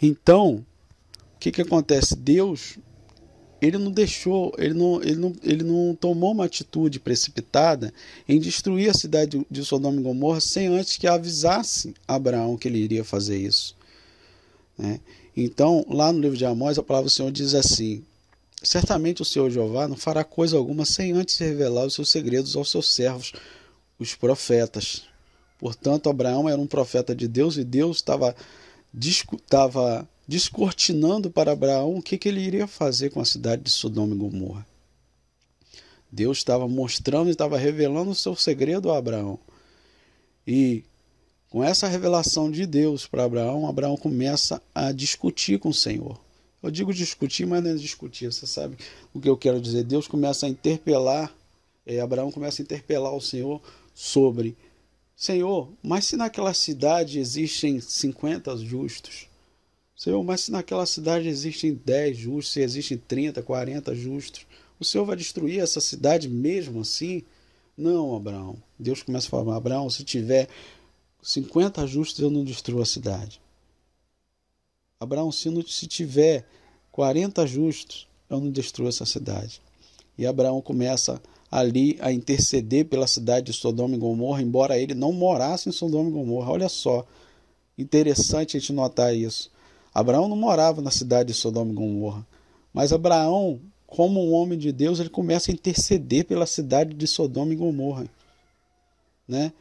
Então, 0.00 0.64
o 1.36 1.38
que, 1.38 1.50
que 1.50 1.62
acontece? 1.62 2.16
Deus 2.16 2.78
ele 3.60 3.76
não 3.76 3.90
deixou, 3.90 4.54
ele 4.56 4.72
não, 4.72 5.02
ele, 5.02 5.16
não, 5.16 5.36
ele 5.42 5.62
não 5.62 5.94
tomou 5.94 6.32
uma 6.32 6.46
atitude 6.46 6.98
precipitada 6.98 7.92
em 8.26 8.40
destruir 8.40 8.88
a 8.88 8.94
cidade 8.94 9.46
de 9.50 9.64
Sodoma 9.64 10.00
e 10.00 10.02
Gomorra 10.02 10.40
sem 10.40 10.68
antes 10.68 10.96
que 10.96 11.06
avisasse 11.06 11.94
Abraão 12.08 12.56
que 12.56 12.66
ele 12.66 12.78
iria 12.78 13.04
fazer 13.04 13.36
isso. 13.36 13.76
Né? 14.78 14.98
Então, 15.36 15.84
lá 15.90 16.10
no 16.10 16.20
livro 16.20 16.38
de 16.38 16.44
Amós, 16.46 16.78
a 16.78 16.82
palavra 16.82 17.08
do 17.08 17.12
Senhor 17.12 17.30
diz 17.30 17.54
assim: 17.54 18.02
Certamente 18.62 19.20
o 19.20 19.26
Senhor 19.26 19.50
Jeová 19.50 19.86
não 19.86 19.96
fará 19.96 20.24
coisa 20.24 20.56
alguma 20.56 20.86
sem 20.86 21.12
antes 21.12 21.36
revelar 21.36 21.84
os 21.84 21.94
seus 21.94 22.10
segredos 22.10 22.56
aos 22.56 22.70
seus 22.70 22.92
servos, 22.92 23.32
os 23.98 24.14
profetas. 24.14 25.02
Portanto, 25.58 26.08
Abraão 26.08 26.48
era 26.48 26.60
um 26.60 26.66
profeta 26.66 27.14
de 27.14 27.28
Deus 27.28 27.58
e 27.58 27.64
Deus 27.64 27.98
estava 27.98 28.34
estava 28.96 30.08
descortinando 30.26 31.30
para 31.30 31.52
Abraão 31.52 31.96
o 31.96 32.02
que, 32.02 32.16
que 32.16 32.28
ele 32.28 32.40
iria 32.40 32.66
fazer 32.66 33.10
com 33.10 33.20
a 33.20 33.24
cidade 33.24 33.62
de 33.62 33.70
Sodoma 33.70 34.14
e 34.14 34.18
Gomorra. 34.18 34.66
Deus 36.10 36.38
estava 36.38 36.66
mostrando 36.68 37.28
e 37.28 37.32
estava 37.32 37.56
revelando 37.56 38.10
o 38.10 38.14
seu 38.14 38.34
segredo 38.34 38.90
a 38.90 38.98
Abraão. 38.98 39.38
E 40.46 40.84
com 41.48 41.62
essa 41.62 41.88
revelação 41.88 42.50
de 42.50 42.66
Deus 42.66 43.06
para 43.06 43.24
Abraão, 43.24 43.68
Abraão 43.68 43.96
começa 43.96 44.62
a 44.74 44.92
discutir 44.92 45.58
com 45.58 45.70
o 45.70 45.74
Senhor. 45.74 46.20
Eu 46.62 46.70
digo 46.70 46.92
discutir, 46.92 47.46
mas 47.46 47.62
não 47.62 47.70
é 47.70 47.74
discutir, 47.74 48.32
você 48.32 48.46
sabe 48.46 48.76
o 49.14 49.20
que 49.20 49.28
eu 49.28 49.36
quero 49.36 49.60
dizer. 49.60 49.82
Deus 49.82 50.06
começa 50.06 50.46
a 50.46 50.48
interpelar, 50.48 51.34
é, 51.86 52.00
Abraão 52.00 52.30
começa 52.30 52.60
a 52.60 52.64
interpelar 52.64 53.14
o 53.14 53.20
Senhor 53.20 53.62
sobre 53.94 54.56
Senhor, 55.20 55.70
mas 55.82 56.06
se 56.06 56.16
naquela 56.16 56.54
cidade 56.54 57.18
existem 57.18 57.78
50 57.78 58.56
justos, 58.56 59.28
Senhor, 59.94 60.24
mas 60.24 60.40
se 60.40 60.50
naquela 60.50 60.86
cidade 60.86 61.28
existem 61.28 61.74
10 61.74 62.16
justos, 62.16 62.54
se 62.54 62.60
existem 62.62 62.96
30, 62.96 63.42
40 63.42 63.94
justos, 63.94 64.46
o 64.78 64.84
Senhor 64.84 65.04
vai 65.04 65.14
destruir 65.16 65.60
essa 65.60 65.78
cidade 65.78 66.26
mesmo 66.26 66.80
assim? 66.80 67.22
Não, 67.76 68.16
Abraão. 68.16 68.56
Deus 68.78 69.02
começa 69.02 69.26
a 69.26 69.30
falar: 69.30 69.56
Abraão, 69.56 69.90
se 69.90 70.04
tiver 70.04 70.48
50 71.22 71.86
justos, 71.86 72.18
eu 72.20 72.30
não 72.30 72.42
destruo 72.42 72.80
a 72.80 72.86
cidade. 72.86 73.42
Abraão, 74.98 75.30
se, 75.30 75.50
não, 75.50 75.60
se 75.60 75.86
tiver 75.86 76.48
40 76.90 77.46
justos, 77.46 78.08
eu 78.30 78.40
não 78.40 78.50
destruo 78.50 78.88
essa 78.88 79.04
cidade. 79.04 79.60
E 80.20 80.26
Abraão 80.26 80.60
começa 80.60 81.18
ali 81.50 81.96
a 81.98 82.12
interceder 82.12 82.84
pela 82.84 83.06
cidade 83.06 83.46
de 83.46 83.52
Sodoma 83.54 83.94
e 83.94 83.98
Gomorra, 83.98 84.42
embora 84.42 84.78
ele 84.78 84.92
não 84.92 85.14
morasse 85.14 85.70
em 85.70 85.72
Sodoma 85.72 86.10
e 86.10 86.12
Gomorra. 86.12 86.52
Olha 86.52 86.68
só, 86.68 87.06
interessante 87.78 88.54
a 88.54 88.60
gente 88.60 88.70
notar 88.70 89.16
isso. 89.16 89.50
Abraão 89.94 90.28
não 90.28 90.36
morava 90.36 90.82
na 90.82 90.90
cidade 90.90 91.28
de 91.28 91.34
Sodoma 91.34 91.72
e 91.72 91.74
Gomorra, 91.74 92.26
mas 92.70 92.92
Abraão, 92.92 93.62
como 93.86 94.22
um 94.22 94.34
homem 94.34 94.58
de 94.58 94.70
Deus, 94.70 95.00
ele 95.00 95.08
começa 95.08 95.50
a 95.50 95.54
interceder 95.54 96.26
pela 96.26 96.44
cidade 96.44 96.92
de 96.92 97.06
Sodoma 97.06 97.54
e 97.54 97.56
Gomorra, 97.56 98.06
né? 99.26 99.54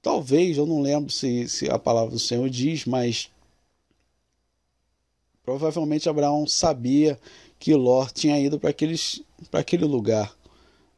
Talvez, 0.00 0.56
eu 0.56 0.64
não 0.64 0.80
lembro 0.80 1.12
se, 1.12 1.46
se 1.50 1.68
a 1.68 1.78
palavra 1.78 2.12
do 2.12 2.18
Senhor 2.18 2.48
diz, 2.48 2.86
mas 2.86 3.30
provavelmente 5.44 6.08
Abraão 6.08 6.46
sabia 6.46 7.20
que 7.58 7.74
Ló 7.74 8.06
tinha 8.06 8.40
ido 8.40 8.58
para 8.58 8.72
aquele 9.52 9.84
lugar. 9.84 10.34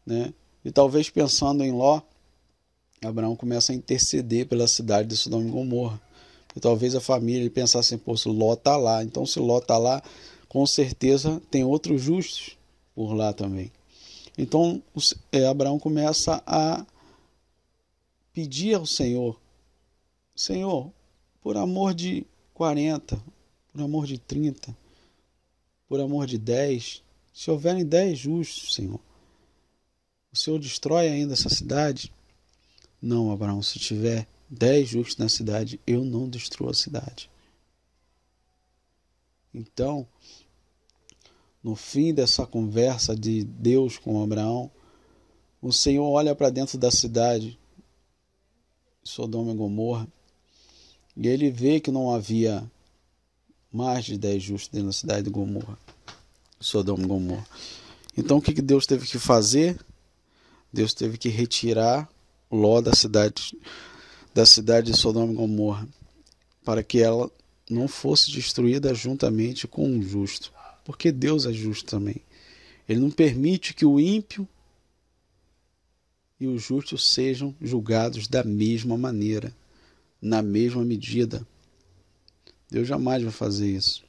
Né? 0.04 0.32
E 0.64 0.70
talvez 0.70 1.10
pensando 1.10 1.64
em 1.64 1.72
Ló, 1.72 2.00
Abraão 3.02 3.36
começa 3.36 3.72
a 3.72 3.74
interceder 3.74 4.46
pela 4.46 4.66
cidade 4.66 5.08
de 5.08 5.16
Sodoma 5.16 5.46
e 5.46 5.50
Gomorra. 5.50 6.00
E 6.56 6.60
talvez 6.60 6.94
a 6.94 7.00
família 7.00 7.48
pensasse 7.50 7.94
assim, 7.94 8.16
se 8.16 8.28
Ló 8.28 8.54
está 8.54 8.76
lá, 8.76 9.04
então 9.04 9.24
se 9.24 9.38
Ló 9.38 9.58
está 9.58 9.78
lá, 9.78 10.02
com 10.48 10.66
certeza 10.66 11.40
tem 11.50 11.62
outros 11.64 12.00
justos 12.02 12.56
por 12.94 13.12
lá 13.12 13.32
também. 13.32 13.70
Então 14.36 14.82
é, 15.30 15.46
Abraão 15.46 15.78
começa 15.78 16.42
a 16.46 16.84
pedir 18.32 18.74
ao 18.74 18.86
Senhor, 18.86 19.38
Senhor, 20.34 20.90
por 21.40 21.56
amor 21.56 21.94
de 21.94 22.26
40, 22.54 23.20
por 23.72 23.82
amor 23.82 24.06
de 24.06 24.18
30, 24.18 24.76
por 25.88 26.00
amor 26.00 26.26
de 26.26 26.38
10, 26.38 27.02
se 27.38 27.52
houverem 27.52 27.86
10 27.86 28.18
justos, 28.18 28.74
Senhor, 28.74 28.98
o 30.32 30.36
Senhor 30.36 30.58
destrói 30.58 31.06
ainda 31.06 31.34
essa 31.34 31.48
cidade? 31.48 32.12
Não, 33.00 33.30
Abraão, 33.30 33.62
se 33.62 33.78
tiver 33.78 34.26
dez 34.50 34.88
justos 34.88 35.18
na 35.18 35.28
cidade, 35.28 35.80
eu 35.86 36.04
não 36.04 36.28
destruo 36.28 36.68
a 36.68 36.74
cidade. 36.74 37.30
Então, 39.54 40.04
no 41.62 41.76
fim 41.76 42.12
dessa 42.12 42.44
conversa 42.44 43.14
de 43.14 43.44
Deus 43.44 43.96
com 43.98 44.20
Abraão, 44.20 44.68
o 45.62 45.72
Senhor 45.72 46.10
olha 46.10 46.34
para 46.34 46.50
dentro 46.50 46.76
da 46.76 46.90
cidade, 46.90 47.56
Sodoma 49.04 49.52
e 49.52 49.56
Gomorra, 49.56 50.08
e 51.16 51.28
ele 51.28 51.52
vê 51.52 51.78
que 51.78 51.92
não 51.92 52.12
havia 52.12 52.68
mais 53.72 54.06
de 54.06 54.18
dez 54.18 54.42
justos 54.42 54.70
dentro 54.70 54.88
da 54.88 54.92
cidade 54.92 55.22
de 55.22 55.30
Gomorra, 55.30 55.78
Sodoma 56.60 57.04
e 57.04 57.06
Gomorra. 57.06 57.46
Então 58.16 58.38
o 58.38 58.42
que 58.42 58.52
Deus 58.60 58.86
teve 58.86 59.06
que 59.06 59.18
fazer? 59.18 59.78
Deus 60.72 60.92
teve 60.92 61.16
que 61.16 61.28
retirar 61.28 62.08
Ló 62.50 62.80
da 62.80 62.94
cidade 62.94 63.56
da 64.34 64.46
cidade 64.46 64.92
de 64.92 64.96
Sodoma 64.96 65.32
e 65.32 65.36
Gomorra 65.36 65.88
para 66.64 66.82
que 66.82 67.00
ela 67.00 67.30
não 67.68 67.88
fosse 67.88 68.30
destruída 68.30 68.94
juntamente 68.94 69.66
com 69.66 69.98
o 69.98 70.02
justo, 70.02 70.52
porque 70.84 71.10
Deus 71.10 71.46
é 71.46 71.52
justo 71.52 71.90
também. 71.90 72.16
Ele 72.88 73.00
não 73.00 73.10
permite 73.10 73.74
que 73.74 73.84
o 73.84 74.00
ímpio 74.00 74.48
e 76.40 76.46
o 76.46 76.58
justo 76.58 76.96
sejam 76.96 77.54
julgados 77.60 78.28
da 78.28 78.44
mesma 78.44 78.96
maneira, 78.96 79.52
na 80.20 80.40
mesma 80.40 80.84
medida. 80.84 81.46
Deus 82.70 82.86
jamais 82.86 83.22
vai 83.22 83.32
fazer 83.32 83.70
isso. 83.70 84.04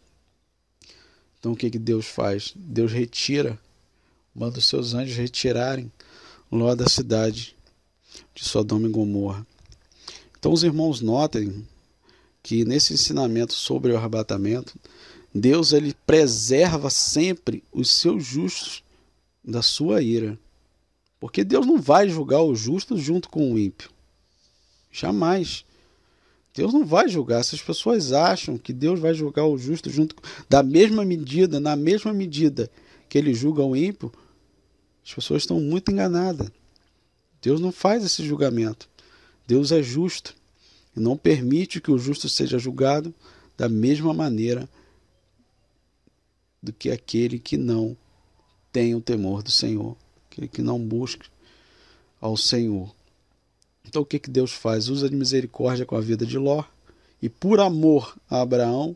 Então 1.40 1.54
o 1.54 1.56
que, 1.56 1.70
que 1.70 1.80
Deus 1.80 2.06
faz? 2.06 2.54
Deus 2.56 2.92
retira, 2.92 3.58
manda 4.36 4.60
os 4.60 4.66
seus 4.66 4.94
anjos 4.94 5.16
retirarem 5.16 5.92
Ló 6.52 6.74
da 6.76 6.88
cidade. 6.88 7.56
de 8.34 8.44
Sodoma 8.44 8.88
e 8.88 8.92
Gomorra. 8.92 9.46
Então 10.38 10.52
os 10.52 10.64
irmãos 10.64 11.00
notem 11.00 11.66
que 12.42 12.66
nesse 12.66 12.94
ensinamento 12.94 13.54
sobre 13.54 13.92
o 13.92 13.98
arrebatamento, 13.98 14.74
Deus 15.34 15.74
ele 15.74 15.94
preserva 16.06 16.90
sempre 16.90 17.64
os 17.72 17.90
seus 17.92 18.26
justos 18.26 18.84
da 19.44 19.62
sua 19.62 20.02
ira. 20.02 20.38
Porque 21.20 21.44
Deus 21.44 21.66
não 21.66 21.80
vai 21.80 22.10
julgar 22.10 22.42
o 22.42 22.56
justo 22.56 22.98
junto 22.98 23.30
com 23.30 23.54
o 23.54 23.60
ímpio. 23.60 23.92
Jamais. 24.92 25.66
Deus 26.60 26.74
não 26.74 26.86
vai 26.86 27.08
julgar. 27.08 27.42
Se 27.46 27.56
as 27.56 27.62
pessoas 27.62 28.12
acham 28.12 28.58
que 28.58 28.74
Deus 28.74 29.00
vai 29.00 29.14
julgar 29.14 29.46
o 29.46 29.58
justo 29.58 29.90
junto 29.90 30.14
da 30.50 30.62
mesma 30.62 31.06
medida, 31.06 31.58
na 31.58 31.74
mesma 31.74 32.12
medida 32.12 32.70
que 33.08 33.18
ele 33.18 33.34
julga 33.34 33.64
o 33.64 33.78
ímpio, 33.78 34.12
as 35.02 35.14
pessoas 35.14 35.44
estão 35.44 35.58
muito 35.58 35.90
enganadas. 35.90 36.52
Deus 37.42 37.62
não 37.62 37.72
faz 37.72 38.04
esse 38.04 38.26
julgamento. 38.26 38.90
Deus 39.48 39.72
é 39.72 39.82
justo 39.82 40.36
e 40.94 41.00
não 41.00 41.16
permite 41.16 41.80
que 41.80 41.92
o 41.92 41.98
justo 41.98 42.28
seja 42.28 42.60
julgado 42.60 43.16
da 43.58 43.70
mesma 43.70 44.14
maneira 44.14 44.68
do 46.62 46.74
que 46.74 46.92
aquele 46.92 47.40
que 47.40 47.56
não 47.56 47.96
tem 48.70 48.94
o 48.96 49.00
temor 49.00 49.42
do 49.42 49.50
Senhor, 49.50 49.96
aquele 50.30 50.50
que 50.50 50.62
não 50.62 50.78
busca 50.78 51.26
ao 52.20 52.36
Senhor. 52.36 52.94
Então 53.90 54.04
o 54.04 54.06
que, 54.06 54.20
que 54.20 54.30
Deus 54.30 54.52
faz? 54.52 54.88
Usa 54.88 55.10
de 55.10 55.16
misericórdia 55.16 55.84
com 55.84 55.96
a 55.96 56.00
vida 56.00 56.24
de 56.24 56.38
Ló 56.38 56.64
e 57.20 57.28
por 57.28 57.60
amor 57.60 58.16
a 58.30 58.40
Abraão, 58.40 58.96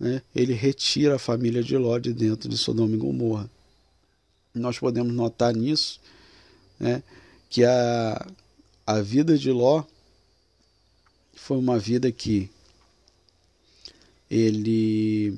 né, 0.00 0.22
ele 0.34 0.54
retira 0.54 1.16
a 1.16 1.18
família 1.18 1.62
de 1.62 1.76
Ló 1.76 1.98
de 1.98 2.14
dentro 2.14 2.48
de 2.48 2.56
Sodoma 2.56 2.94
e 2.94 2.98
Gomorra. 2.98 3.48
Nós 4.54 4.78
podemos 4.78 5.12
notar 5.12 5.54
nisso 5.54 6.00
né, 6.80 7.02
que 7.50 7.62
a, 7.62 8.26
a 8.86 9.02
vida 9.02 9.36
de 9.36 9.52
Ló 9.52 9.84
foi 11.34 11.58
uma 11.58 11.78
vida 11.78 12.10
que 12.10 12.50
ele 14.30 15.36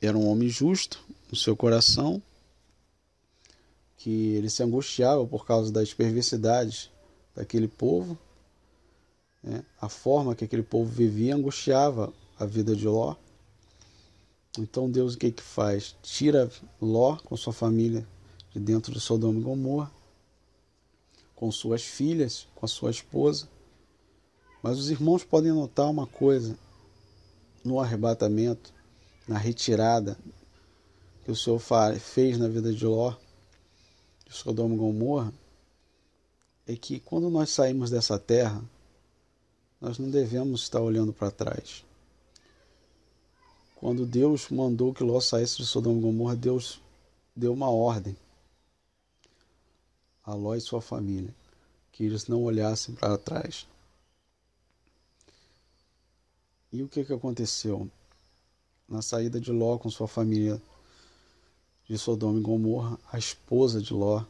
era 0.00 0.16
um 0.16 0.26
homem 0.26 0.48
justo 0.48 1.04
no 1.30 1.36
seu 1.36 1.54
coração, 1.54 2.22
que 3.98 4.10
ele 4.10 4.48
se 4.48 4.62
angustiava 4.62 5.26
por 5.26 5.44
causa 5.44 5.70
das 5.70 5.92
perversidades 5.92 6.95
daquele 7.36 7.68
povo. 7.68 8.18
Né? 9.42 9.62
A 9.80 9.88
forma 9.88 10.34
que 10.34 10.44
aquele 10.44 10.62
povo 10.62 10.90
vivia 10.90 11.36
angustiava 11.36 12.12
a 12.38 12.46
vida 12.46 12.74
de 12.74 12.88
Ló. 12.88 13.14
Então 14.58 14.90
Deus 14.90 15.14
o 15.14 15.18
que, 15.18 15.30
que 15.30 15.42
faz? 15.42 15.94
Tira 16.02 16.50
Ló 16.80 17.16
com 17.18 17.36
sua 17.36 17.52
família 17.52 18.06
de 18.52 18.58
dentro 18.58 18.92
de 18.92 18.98
Sodoma 18.98 19.38
e 19.38 19.42
Gomorra, 19.42 19.92
com 21.34 21.52
suas 21.52 21.82
filhas, 21.82 22.48
com 22.54 22.64
a 22.64 22.68
sua 22.68 22.90
esposa. 22.90 23.48
Mas 24.62 24.78
os 24.78 24.90
irmãos 24.90 25.22
podem 25.22 25.52
notar 25.52 25.90
uma 25.90 26.06
coisa 26.06 26.58
no 27.62 27.78
arrebatamento 27.78 28.72
na 29.28 29.36
retirada 29.36 30.16
que 31.24 31.30
o 31.30 31.36
Senhor 31.36 31.60
fez 31.98 32.38
na 32.38 32.48
vida 32.48 32.72
de 32.72 32.86
Ló, 32.86 33.12
de 34.26 34.34
Sodoma 34.34 34.74
e 34.74 34.78
Gomorra, 34.78 35.32
é 36.66 36.76
que 36.76 37.00
quando 37.00 37.30
nós 37.30 37.50
saímos 37.50 37.90
dessa 37.90 38.18
terra, 38.18 38.62
nós 39.80 39.98
não 39.98 40.10
devemos 40.10 40.62
estar 40.62 40.80
olhando 40.80 41.12
para 41.12 41.30
trás. 41.30 41.84
Quando 43.76 44.06
Deus 44.06 44.48
mandou 44.48 44.92
que 44.92 45.04
Ló 45.04 45.20
saísse 45.20 45.58
de 45.58 45.66
Sodoma 45.66 45.98
e 45.98 46.02
Gomorra, 46.02 46.34
Deus 46.34 46.80
deu 47.34 47.52
uma 47.52 47.70
ordem 47.70 48.16
a 50.24 50.34
Ló 50.34 50.54
e 50.54 50.60
sua 50.60 50.80
família, 50.80 51.32
que 51.92 52.04
eles 52.04 52.26
não 52.26 52.42
olhassem 52.42 52.94
para 52.94 53.16
trás. 53.16 53.66
E 56.72 56.82
o 56.82 56.88
que, 56.88 57.04
que 57.04 57.12
aconteceu? 57.12 57.88
na 58.88 59.02
saída 59.02 59.40
de 59.40 59.50
Ló 59.50 59.78
com 59.78 59.90
sua 59.90 60.06
família 60.06 60.60
de 61.88 61.98
Sodoma 61.98 62.38
e 62.38 62.42
Gomorra, 62.42 62.98
a 63.10 63.18
esposa 63.18 63.80
de 63.80 63.92
Ló, 63.92 64.24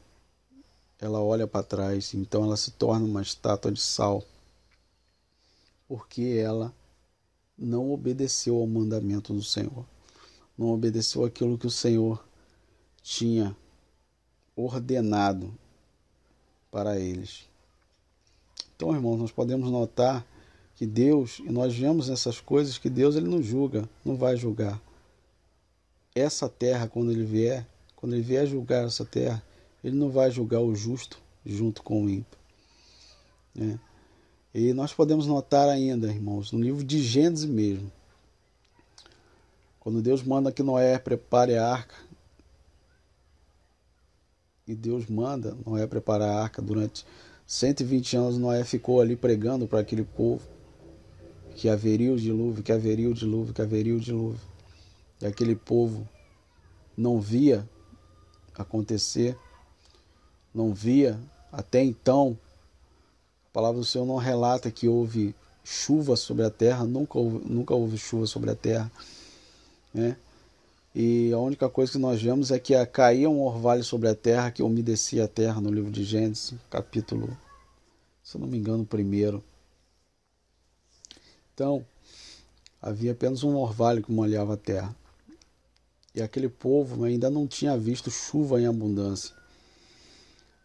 ela 1.00 1.20
olha 1.20 1.46
para 1.46 1.62
trás, 1.62 2.14
então 2.14 2.44
ela 2.44 2.56
se 2.56 2.70
torna 2.70 3.04
uma 3.04 3.22
estátua 3.22 3.70
de 3.70 3.80
sal, 3.80 4.24
porque 5.86 6.40
ela 6.42 6.72
não 7.56 7.90
obedeceu 7.90 8.56
ao 8.56 8.66
mandamento 8.66 9.32
do 9.32 9.42
Senhor, 9.42 9.84
não 10.56 10.68
obedeceu 10.68 11.24
aquilo 11.24 11.58
que 11.58 11.66
o 11.66 11.70
Senhor 11.70 12.22
tinha 13.02 13.56
ordenado 14.54 15.52
para 16.70 16.98
eles. 16.98 17.46
Então, 18.74 18.94
irmãos, 18.94 19.16
nós 19.16 19.32
podemos 19.32 19.70
notar 19.70 20.26
que 20.74 20.86
Deus, 20.86 21.38
e 21.38 21.50
nós 21.50 21.74
vemos 21.74 22.08
nessas 22.08 22.40
coisas 22.40 22.76
que 22.76 22.90
Deus 22.90 23.16
ele 23.16 23.28
não 23.28 23.42
julga, 23.42 23.88
não 24.04 24.16
vai 24.16 24.36
julgar. 24.36 24.80
Essa 26.14 26.48
terra, 26.48 26.86
quando 26.86 27.10
ele 27.10 27.24
vier, 27.24 27.66
quando 27.94 28.14
ele 28.14 28.22
vier 28.22 28.46
julgar 28.46 28.84
essa 28.84 29.04
terra, 29.04 29.42
ele 29.86 29.96
não 29.96 30.10
vai 30.10 30.30
julgar 30.32 30.60
o 30.60 30.74
justo 30.74 31.22
junto 31.44 31.80
com 31.82 32.04
o 32.04 32.10
ímpio. 32.10 32.38
Né? 33.54 33.78
E 34.52 34.72
nós 34.72 34.92
podemos 34.92 35.26
notar 35.26 35.68
ainda, 35.68 36.08
irmãos, 36.08 36.50
no 36.50 36.60
livro 36.60 36.82
de 36.82 37.00
Gênesis 37.00 37.44
mesmo, 37.44 37.92
quando 39.78 40.02
Deus 40.02 40.24
manda 40.24 40.50
que 40.50 40.62
Noé 40.62 40.98
prepare 40.98 41.56
a 41.56 41.68
arca, 41.68 41.94
e 44.66 44.74
Deus 44.74 45.06
manda 45.06 45.56
Noé 45.64 45.86
preparar 45.86 46.30
a 46.30 46.42
arca 46.42 46.60
durante 46.60 47.06
120 47.46 48.16
anos, 48.16 48.38
Noé 48.38 48.64
ficou 48.64 49.00
ali 49.00 49.14
pregando 49.14 49.68
para 49.68 49.78
aquele 49.78 50.02
povo 50.02 50.42
que 51.54 51.68
haveria 51.68 52.12
o 52.12 52.16
dilúvio, 52.16 52.64
que 52.64 52.72
haveria 52.72 53.08
o 53.08 53.14
dilúvio, 53.14 53.54
que 53.54 53.62
haveria 53.62 53.94
o 53.94 54.00
dilúvio. 54.00 54.40
E 55.20 55.26
aquele 55.26 55.54
povo 55.54 56.06
não 56.96 57.20
via 57.20 57.68
acontecer, 58.52 59.38
não 60.56 60.72
via 60.72 61.18
até 61.52 61.82
então. 61.82 62.36
A 63.50 63.52
palavra 63.52 63.78
do 63.78 63.84
Senhor 63.84 64.06
não 64.06 64.16
relata 64.16 64.70
que 64.70 64.88
houve 64.88 65.34
chuva 65.62 66.16
sobre 66.16 66.44
a 66.44 66.50
terra, 66.50 66.84
nunca 66.84 67.18
houve, 67.18 67.48
nunca 67.48 67.74
houve 67.74 67.98
chuva 67.98 68.26
sobre 68.26 68.50
a 68.50 68.54
terra. 68.54 68.90
Né? 69.92 70.16
E 70.94 71.30
a 71.32 71.38
única 71.38 71.68
coisa 71.68 71.92
que 71.92 71.98
nós 71.98 72.22
vemos 72.22 72.50
é 72.50 72.58
que 72.58 72.74
caía 72.86 73.28
um 73.28 73.42
orvalho 73.42 73.84
sobre 73.84 74.08
a 74.08 74.14
terra 74.14 74.50
que 74.50 74.62
umedecia 74.62 75.24
a 75.24 75.28
terra 75.28 75.60
no 75.60 75.70
livro 75.70 75.90
de 75.90 76.04
Gênesis, 76.04 76.54
capítulo, 76.70 77.36
se 78.22 78.36
eu 78.36 78.40
não 78.40 78.48
me 78.48 78.56
engano, 78.56 78.84
primeiro. 78.84 79.44
Então, 81.52 81.84
havia 82.80 83.12
apenas 83.12 83.42
um 83.42 83.56
orvalho 83.56 84.02
que 84.02 84.10
molhava 84.10 84.54
a 84.54 84.56
terra. 84.56 84.96
E 86.14 86.22
aquele 86.22 86.48
povo 86.48 87.04
ainda 87.04 87.28
não 87.28 87.46
tinha 87.46 87.76
visto 87.76 88.10
chuva 88.10 88.58
em 88.58 88.66
abundância. 88.66 89.35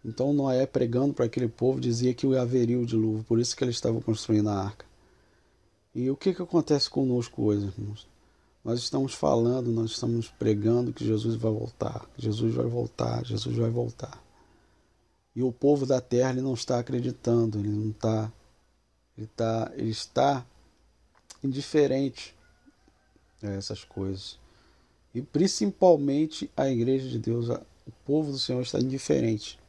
Então 0.03 0.33
Noé, 0.33 0.65
pregando 0.65 1.13
para 1.13 1.25
aquele 1.25 1.47
povo, 1.47 1.79
dizia 1.79 2.13
que 2.13 2.25
haveria 2.35 2.79
o 2.79 2.85
dilúvio, 2.85 3.23
por 3.23 3.39
isso 3.39 3.55
que 3.55 3.63
eles 3.63 3.75
estavam 3.75 4.01
construindo 4.01 4.49
a 4.49 4.55
arca. 4.55 4.85
E 5.93 6.09
o 6.09 6.17
que, 6.17 6.33
que 6.33 6.41
acontece 6.41 6.89
conosco 6.89 7.43
hoje, 7.43 7.65
irmãos? 7.65 8.07
Nós 8.63 8.79
estamos 8.79 9.13
falando, 9.13 9.71
nós 9.71 9.91
estamos 9.91 10.27
pregando 10.27 10.93
que 10.93 11.05
Jesus 11.05 11.35
vai 11.35 11.51
voltar, 11.51 12.07
Jesus 12.17 12.53
vai 12.53 12.65
voltar, 12.65 13.25
Jesus 13.25 13.55
vai 13.55 13.69
voltar. 13.69 14.21
E 15.35 15.43
o 15.43 15.51
povo 15.51 15.85
da 15.85 16.01
terra 16.01 16.31
ele 16.31 16.41
não 16.41 16.53
está 16.53 16.79
acreditando, 16.79 17.59
ele 17.59 17.69
não 17.69 17.91
está, 17.91 18.31
ele, 19.17 19.25
está, 19.25 19.71
ele 19.75 19.89
está 19.89 20.45
indiferente 21.43 22.35
a 23.41 23.49
essas 23.49 23.83
coisas. 23.83 24.39
E 25.13 25.21
principalmente 25.21 26.49
a 26.55 26.69
igreja 26.69 27.07
de 27.09 27.19
Deus, 27.19 27.49
o 27.49 27.91
povo 28.05 28.31
do 28.31 28.39
Senhor 28.39 28.61
está 28.61 28.79
indiferente 28.79 29.60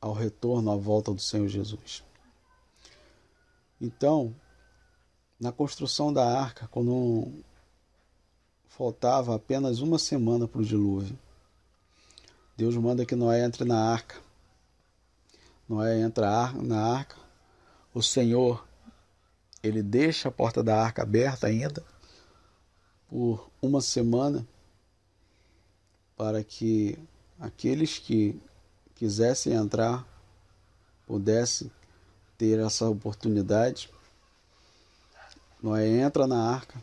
ao 0.00 0.12
retorno, 0.12 0.70
à 0.70 0.76
volta 0.76 1.12
do 1.12 1.20
Senhor 1.20 1.48
Jesus. 1.48 2.04
Então, 3.80 4.34
na 5.38 5.52
construção 5.52 6.12
da 6.12 6.24
arca, 6.24 6.68
quando 6.68 7.32
faltava 8.66 9.34
apenas 9.34 9.80
uma 9.80 9.98
semana 9.98 10.46
para 10.48 10.60
o 10.60 10.64
dilúvio, 10.64 11.18
Deus 12.56 12.74
manda 12.76 13.04
que 13.04 13.14
Noé 13.14 13.44
entre 13.44 13.64
na 13.64 13.78
arca. 13.78 14.20
Noé 15.68 16.00
entra 16.00 16.52
na 16.52 16.80
arca, 16.80 17.16
o 17.92 18.02
Senhor 18.02 18.66
ele 19.62 19.82
deixa 19.82 20.28
a 20.28 20.32
porta 20.32 20.62
da 20.62 20.80
arca 20.80 21.02
aberta 21.02 21.46
ainda 21.46 21.84
por 23.08 23.50
uma 23.60 23.80
semana 23.80 24.46
para 26.16 26.42
que 26.42 26.98
aqueles 27.38 27.98
que 27.98 28.40
quisessem 28.96 29.52
entrar 29.52 30.06
pudessem 31.06 31.70
ter 32.36 32.58
essa 32.58 32.88
oportunidade. 32.88 33.88
Noé 35.62 35.86
entra 35.86 36.26
na 36.26 36.50
arca 36.50 36.80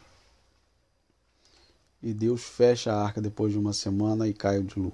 e 2.01 2.13
Deus 2.13 2.43
fecha 2.43 2.91
a 2.91 3.03
arca 3.03 3.21
depois 3.21 3.51
de 3.51 3.59
uma 3.59 3.73
semana 3.73 4.27
e 4.27 4.33
cai 4.33 4.59
o 4.59 4.63
dilúvio. 4.63 4.93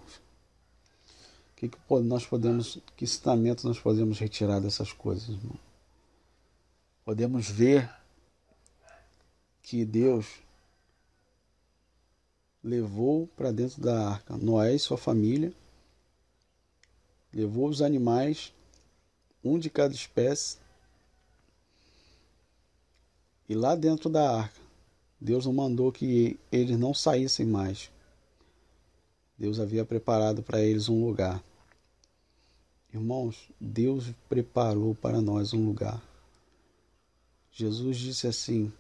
que, 1.56 1.70
que 1.70 1.78
nós 2.04 2.26
podemos, 2.26 2.80
que 2.96 3.06
ensinamento 3.06 3.68
nós 3.68 3.80
podemos 3.80 4.20
retirar 4.20 4.60
dessas 4.60 4.92
coisas, 4.92 5.30
irmão? 5.30 5.58
Podemos 7.06 7.50
ver 7.50 7.90
que 9.64 9.86
Deus 9.86 10.26
levou 12.64 13.28
para 13.36 13.52
dentro 13.52 13.82
da 13.82 14.10
arca 14.10 14.38
Noé 14.38 14.76
e 14.76 14.80
sua 14.80 14.98
família, 14.98 15.54
levou 17.34 17.68
os 17.68 17.82
animais, 17.82 18.54
um 19.44 19.58
de 19.58 19.70
cada 19.70 19.94
espécie, 19.94 20.58
e 23.48 23.56
lá 23.56 23.76
dentro 23.76 24.10
da 24.10 24.38
arca, 24.38 24.62
Deus 25.20 25.46
não 25.46 25.54
mandou 25.54 25.92
que 25.92 26.40
eles 26.52 26.78
não 26.78 26.94
saíssem 26.94 27.46
mais. 27.46 27.92
Deus 29.38 29.60
havia 29.60 29.84
preparado 29.84 30.44
para 30.44 30.62
eles 30.62 30.88
um 30.88 31.06
lugar. 31.06 31.44
Irmãos, 32.94 33.50
Deus 33.60 34.12
preparou 34.28 34.94
para 34.94 35.20
nós 35.20 35.54
um 35.54 35.66
lugar. 35.66 36.02
Jesus 37.52 37.98
disse 37.98 38.28
assim: 38.28 38.72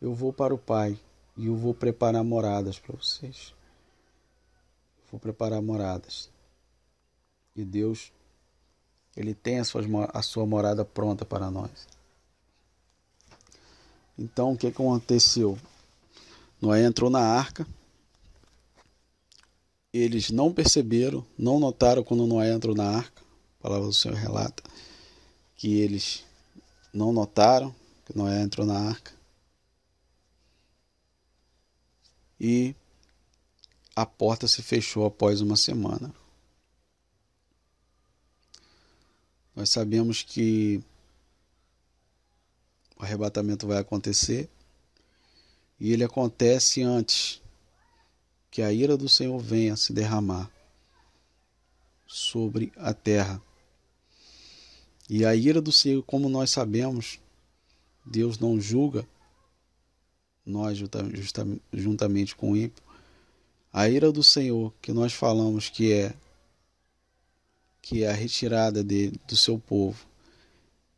Eu 0.00 0.12
vou 0.12 0.32
para 0.32 0.54
o 0.54 0.58
Pai 0.58 0.98
e 1.36 1.46
eu 1.46 1.56
vou 1.56 1.72
preparar 1.72 2.24
moradas 2.24 2.78
para 2.78 2.96
vocês. 2.96 3.54
Vou 5.10 5.20
preparar 5.20 5.62
moradas. 5.62 6.33
E 7.54 7.64
Deus, 7.64 8.12
Ele 9.16 9.34
tem 9.34 9.58
a 9.58 9.64
sua, 9.64 9.82
a 10.12 10.22
sua 10.22 10.46
morada 10.46 10.84
pronta 10.84 11.24
para 11.24 11.50
nós. 11.50 11.86
Então, 14.18 14.52
o 14.52 14.56
que 14.56 14.66
aconteceu? 14.66 15.58
Noé 16.60 16.84
entrou 16.84 17.10
na 17.10 17.20
arca 17.20 17.66
eles 19.94 20.30
não 20.30 20.52
perceberam, 20.52 21.24
não 21.38 21.60
notaram 21.60 22.02
quando 22.02 22.26
Noé 22.26 22.52
entrou 22.52 22.74
na 22.74 22.96
arca. 22.96 23.22
A 23.60 23.62
palavra 23.62 23.86
do 23.86 23.92
Senhor 23.92 24.16
relata 24.16 24.60
que 25.54 25.72
eles 25.72 26.24
não 26.92 27.12
notaram 27.12 27.72
que 28.04 28.16
Noé 28.16 28.42
entrou 28.42 28.66
na 28.66 28.76
arca. 28.76 29.12
E 32.40 32.74
a 33.94 34.04
porta 34.04 34.48
se 34.48 34.62
fechou 34.62 35.06
após 35.06 35.40
uma 35.40 35.56
semana. 35.56 36.12
Nós 39.54 39.70
sabemos 39.70 40.22
que 40.22 40.82
o 42.98 43.02
arrebatamento 43.04 43.66
vai 43.66 43.78
acontecer 43.78 44.48
e 45.78 45.92
ele 45.92 46.04
acontece 46.04 46.82
antes 46.82 47.40
que 48.50 48.62
a 48.62 48.72
ira 48.72 48.96
do 48.96 49.08
Senhor 49.08 49.38
venha 49.38 49.76
se 49.76 49.92
derramar 49.92 50.50
sobre 52.06 52.72
a 52.76 52.94
terra. 52.94 53.42
E 55.08 55.24
a 55.24 55.34
ira 55.34 55.60
do 55.60 55.72
Senhor, 55.72 56.02
como 56.04 56.28
nós 56.28 56.50
sabemos, 56.50 57.18
Deus 58.04 58.38
não 58.38 58.60
julga 58.60 59.06
nós 60.46 60.78
juntamente 61.72 62.36
com 62.36 62.52
o 62.52 62.56
ímpio. 62.56 62.82
A 63.72 63.88
ira 63.88 64.12
do 64.12 64.22
Senhor, 64.22 64.72
que 64.80 64.92
nós 64.92 65.12
falamos 65.12 65.68
que 65.68 65.92
é 65.92 66.14
que 67.84 68.02
é 68.02 68.08
a 68.08 68.14
retirada 68.14 68.82
dele, 68.82 69.20
do 69.28 69.36
seu 69.36 69.58
povo. 69.58 70.06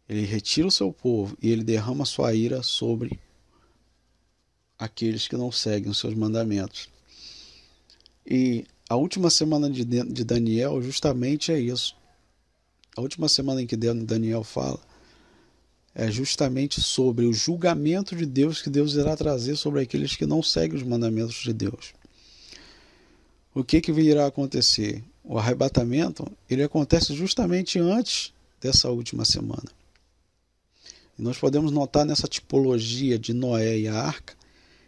Ele 0.09 0.25
retira 0.25 0.69
o 0.69 0.71
seu 0.71 0.93
povo 0.93 1.37
e 1.43 1.51
ele 1.51 1.65
derrama 1.65 2.05
sua 2.05 2.33
ira 2.33 2.63
sobre 2.63 3.19
aqueles 4.79 5.27
que 5.27 5.37
não 5.37 5.51
seguem 5.51 5.91
os 5.91 5.99
seus 5.99 6.15
mandamentos. 6.15 6.89
E 8.25 8.65
a 8.89 8.95
última 8.95 9.31
semana 9.31 9.69
de, 9.69 9.85
de 9.85 10.25
Daniel 10.25 10.81
justamente 10.81 11.51
é 11.51 11.59
isso. 11.59 11.97
A 12.97 13.01
última 13.01 13.29
semana 13.29 13.61
em 13.61 13.67
que 13.67 13.77
Daniel 13.77 14.45
fala 14.45 14.79
é 15.93 16.09
justamente 16.09 16.81
sobre 16.81 17.25
o 17.25 17.33
julgamento 17.33 18.15
de 18.15 18.27
Deus 18.27 18.63
que 18.63 18.71
Deus 18.71 18.95
irá 18.95 19.17
trazer 19.17 19.57
sobre 19.57 19.81
aqueles 19.81 20.15
que 20.15 20.25
não 20.25 20.41
seguem 20.41 20.77
os 20.77 20.85
mandamentos 20.85 21.43
de 21.43 21.53
Deus. 21.53 21.95
O 23.53 23.65
que 23.65 23.81
que 23.81 23.91
virá 23.91 24.27
acontecer? 24.27 25.03
O 25.27 25.39
arrebatamento, 25.39 26.27
ele 26.49 26.63
acontece 26.63 27.15
justamente 27.15 27.79
antes 27.79 28.33
dessa 28.61 28.89
última 28.89 29.25
semana. 29.25 29.69
E 31.19 31.23
nós 31.23 31.37
podemos 31.37 31.73
notar 31.73 32.07
nessa 32.07 32.29
tipologia 32.29 33.19
de 33.19 33.35
Noé 33.35 33.79
e 33.79 33.89
a 33.89 33.95
arca, 33.95 34.35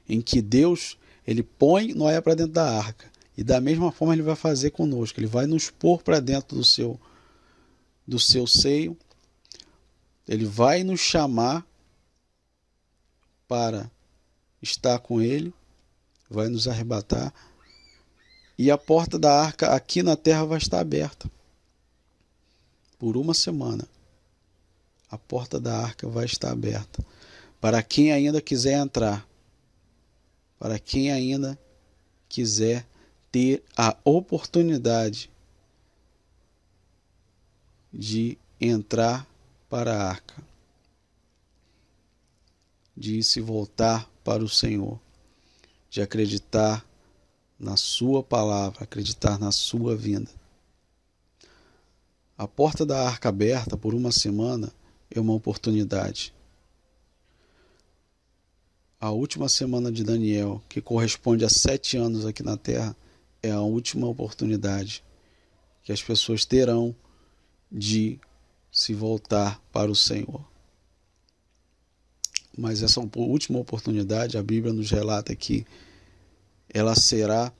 em 0.08 0.20
que 0.20 0.40
Deus, 0.40 0.96
ele 1.26 1.42
põe 1.42 1.92
Noé 1.92 2.20
para 2.20 2.34
dentro 2.34 2.52
da 2.52 2.70
arca 2.70 3.10
e 3.36 3.42
da 3.42 3.60
mesma 3.60 3.92
forma 3.92 4.14
ele 4.14 4.22
vai 4.22 4.36
fazer 4.36 4.70
conosco, 4.70 5.18
ele 5.20 5.26
vai 5.26 5.46
nos 5.46 5.70
pôr 5.70 6.02
para 6.02 6.20
dentro 6.20 6.56
do 6.56 6.64
seu 6.64 6.98
do 8.08 8.18
seu 8.18 8.46
seio. 8.46 8.96
Ele 10.26 10.46
vai 10.46 10.82
nos 10.82 10.98
chamar 10.98 11.66
para 13.46 13.90
estar 14.62 14.98
com 14.98 15.20
ele, 15.20 15.52
vai 16.28 16.48
nos 16.48 16.66
arrebatar. 16.66 17.32
E 18.58 18.72
a 18.72 18.76
porta 18.76 19.16
da 19.16 19.32
arca 19.32 19.72
aqui 19.72 20.02
na 20.02 20.16
terra 20.16 20.44
vai 20.44 20.58
estar 20.58 20.80
aberta 20.80 21.30
por 22.98 23.16
uma 23.16 23.32
semana. 23.32 23.86
A 25.08 25.16
porta 25.16 25.60
da 25.60 25.78
arca 25.78 26.08
vai 26.08 26.24
estar 26.24 26.50
aberta 26.50 27.04
para 27.60 27.80
quem 27.84 28.10
ainda 28.10 28.40
quiser 28.40 28.74
entrar, 28.78 29.26
para 30.58 30.76
quem 30.78 31.12
ainda 31.12 31.56
quiser 32.28 32.84
ter 33.30 33.62
a 33.76 33.96
oportunidade 34.04 35.30
de 37.92 38.36
entrar 38.60 39.24
para 39.68 39.94
a 39.94 40.08
arca, 40.08 40.42
de 42.96 43.22
se 43.22 43.40
voltar 43.40 44.10
para 44.24 44.42
o 44.42 44.48
Senhor, 44.48 44.98
de 45.88 46.02
acreditar 46.02 46.87
na 47.58 47.76
Sua 47.76 48.22
palavra, 48.22 48.84
acreditar 48.84 49.38
na 49.38 49.50
Sua 49.50 49.96
vinda. 49.96 50.30
A 52.36 52.46
porta 52.46 52.86
da 52.86 53.04
arca 53.04 53.28
aberta 53.28 53.76
por 53.76 53.94
uma 53.94 54.12
semana 54.12 54.72
é 55.10 55.18
uma 55.18 55.32
oportunidade. 55.32 56.32
A 59.00 59.10
última 59.10 59.48
semana 59.48 59.90
de 59.90 60.04
Daniel, 60.04 60.62
que 60.68 60.80
corresponde 60.80 61.44
a 61.44 61.48
sete 61.48 61.96
anos 61.96 62.24
aqui 62.24 62.42
na 62.42 62.56
terra, 62.56 62.96
é 63.42 63.50
a 63.50 63.60
última 63.60 64.06
oportunidade 64.06 65.02
que 65.82 65.92
as 65.92 66.02
pessoas 66.02 66.44
terão 66.44 66.94
de 67.70 68.20
se 68.70 68.94
voltar 68.94 69.60
para 69.72 69.90
o 69.90 69.94
Senhor. 69.96 70.44
Mas 72.56 72.82
essa 72.82 73.00
última 73.00 73.58
oportunidade, 73.58 74.36
a 74.36 74.42
Bíblia 74.42 74.72
nos 74.72 74.90
relata 74.90 75.34
que 75.34 75.66
ela 76.72 76.94
será 76.94 77.52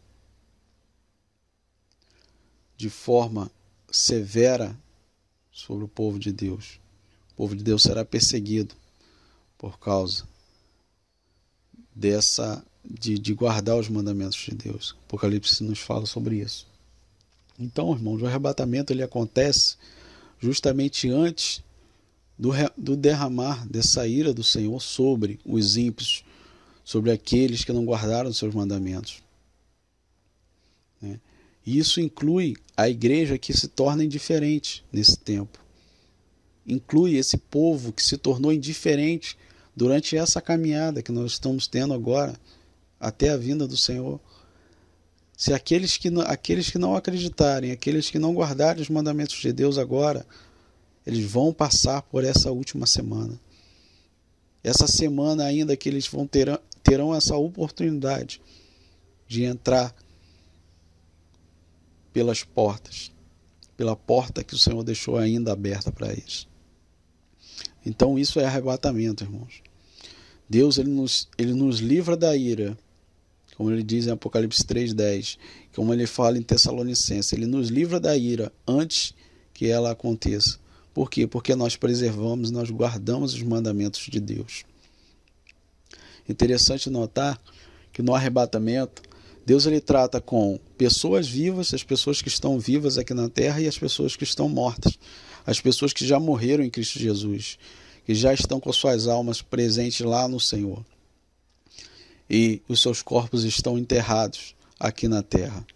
de 2.77 2.89
forma 2.89 3.51
severa 3.91 4.77
sobre 5.51 5.85
o 5.85 5.89
povo 5.89 6.19
de 6.19 6.33
Deus. 6.33 6.81
O 7.33 7.37
povo 7.37 7.57
de 7.57 7.65
Deus 7.65 7.83
será 7.83 8.05
perseguido 8.05 8.75
por 9.57 9.79
causa 9.79 10.25
dessa 11.95 12.65
de, 12.85 13.19
de 13.19 13.35
guardar 13.35 13.77
os 13.77 13.89
mandamentos 13.89 14.39
de 14.39 14.55
Deus. 14.55 14.93
O 14.93 14.97
Apocalipse 15.07 15.63
nos 15.65 15.81
fala 15.81 16.07
sobre 16.07 16.37
isso. 16.37 16.67
Então, 17.59 17.93
irmãos, 17.93 18.23
o 18.23 18.27
arrebatamento 18.27 18.93
ele 18.93 19.03
acontece 19.03 19.77
justamente 20.39 21.11
antes 21.11 21.63
do, 22.39 22.51
do 22.77 22.97
derramar 22.97 23.67
dessa 23.67 24.07
ira 24.07 24.33
do 24.33 24.45
Senhor 24.45 24.81
sobre 24.81 25.41
os 25.45 25.77
ímpios, 25.77 26.25
sobre 26.89 27.11
aqueles 27.11 27.65
que 27.65 27.73
não 27.73 27.85
guardaram 27.85 28.31
os 28.31 28.39
seus 28.39 28.55
mandamentos. 28.55 29.23
Né? 31.03 31.21
Isso 31.67 32.01
inclui 32.01 32.57
a 32.75 32.89
igreja 32.89 33.37
que 33.37 33.53
se 33.53 33.69
torna 33.69 34.03
indiferente 34.03 34.83
nesse 34.91 35.19
tempo. 35.19 35.59
Inclui 36.67 37.17
esse 37.17 37.37
povo 37.37 37.93
que 37.93 38.03
se 38.03 38.17
tornou 38.17 38.55
indiferente 38.55 39.37
durante 39.77 40.17
essa 40.17 40.41
caminhada 40.41 41.03
que 41.03 41.13
nós 41.13 41.33
estamos 41.33 41.67
tendo 41.67 41.93
agora 41.93 42.41
até 42.99 43.29
a 43.29 43.37
vinda 43.37 43.69
do 43.69 43.77
Senhor. 43.77 44.19
Se 45.37 45.53
aqueles 45.53 45.99
que, 45.99 46.09
aqueles 46.27 46.71
que 46.71 46.79
não 46.79 46.97
acreditarem, 46.97 47.71
aqueles 47.71 48.09
que 48.09 48.19
não 48.19 48.33
guardarem 48.33 48.81
os 48.81 48.89
mandamentos 48.89 49.37
de 49.37 49.53
Deus 49.53 49.77
agora, 49.77 50.27
eles 51.07 51.31
vão 51.31 51.53
passar 51.53 52.01
por 52.01 52.25
essa 52.25 52.51
última 52.51 52.87
semana. 52.87 53.39
Essa 54.65 54.87
semana 54.87 55.45
ainda 55.45 55.77
que 55.77 55.89
eles 55.89 56.07
vão 56.07 56.27
ter, 56.27 56.49
terão 56.83 57.15
essa 57.15 57.37
oportunidade 57.37 58.41
de 59.27 59.45
entrar 59.45 59.95
pelas 62.13 62.43
portas, 62.43 63.13
pela 63.77 63.95
porta 63.95 64.43
que 64.43 64.55
o 64.55 64.59
Senhor 64.59 64.83
deixou 64.83 65.17
ainda 65.17 65.53
aberta 65.53 65.93
para 65.93 66.13
eles. 66.13 66.49
Então 67.85 68.19
isso 68.19 68.41
é 68.41 68.45
arrebatamento, 68.45 69.25
irmãos. 69.25 69.63
Deus 70.49 70.79
ele 70.79 70.91
nos, 70.91 71.29
ele 71.37 71.53
nos 71.53 71.79
livra 71.79 72.17
da 72.17 72.35
ira 72.37 72.77
como 73.59 73.73
ele 73.73 73.83
diz 73.83 74.07
em 74.07 74.13
Apocalipse 74.13 74.63
3:10, 74.63 75.37
como 75.75 75.93
ele 75.93 76.07
fala 76.07 76.39
em 76.39 76.43
Tessalonicenses, 76.43 77.33
ele 77.33 77.45
nos 77.45 77.71
livra 77.71 77.99
da 77.99 78.17
ira 78.17 78.53
antes 78.65 79.13
que 79.53 79.67
ela 79.67 79.91
aconteça. 79.91 80.61
Por 80.95 81.11
quê? 81.11 81.27
Porque 81.27 81.57
nós 81.57 81.75
preservamos, 81.75 82.53
nós 82.53 82.71
guardamos 82.71 83.35
os 83.35 83.43
mandamentos 83.43 84.01
de 84.09 84.21
Deus. 84.21 84.65
Interessante 86.29 86.91
notar 86.91 87.41
que 87.93 88.03
no 88.03 88.15
arrebatamento, 88.15 89.03
Deus 89.47 89.65
ele 89.65 89.81
trata 89.81 90.21
com 90.21 90.61
pessoas 90.77 91.27
vivas, 91.27 91.73
as 91.73 91.83
pessoas 91.83 92.21
que 92.21 92.29
estão 92.29 92.61
vivas 92.61 92.99
aqui 92.99 93.15
na 93.15 93.29
terra 93.29 93.61
e 93.61 93.67
as 93.67 93.79
pessoas 93.79 94.15
que 94.15 94.25
estão 94.25 94.49
mortas, 94.49 94.99
as 95.47 95.61
pessoas 95.61 95.93
que 95.93 96.07
já 96.07 96.21
morreram 96.21 96.63
em 96.63 96.71
Cristo 96.71 96.99
Jesus, 96.99 97.59
que 98.05 98.15
já 98.15 98.35
estão 98.35 98.61
com 98.61 98.73
suas 98.73 99.07
almas 99.07 99.41
presentes 99.41 100.01
lá 100.01 100.29
no 100.29 100.39
Senhor. 100.39 100.85
E 102.29 102.61
os 102.69 102.83
seus 102.83 103.01
corpos 103.01 103.45
estão 103.45 103.79
enterrados 103.79 104.55
aqui 104.79 105.09
na 105.09 105.23
terra. 105.23 105.67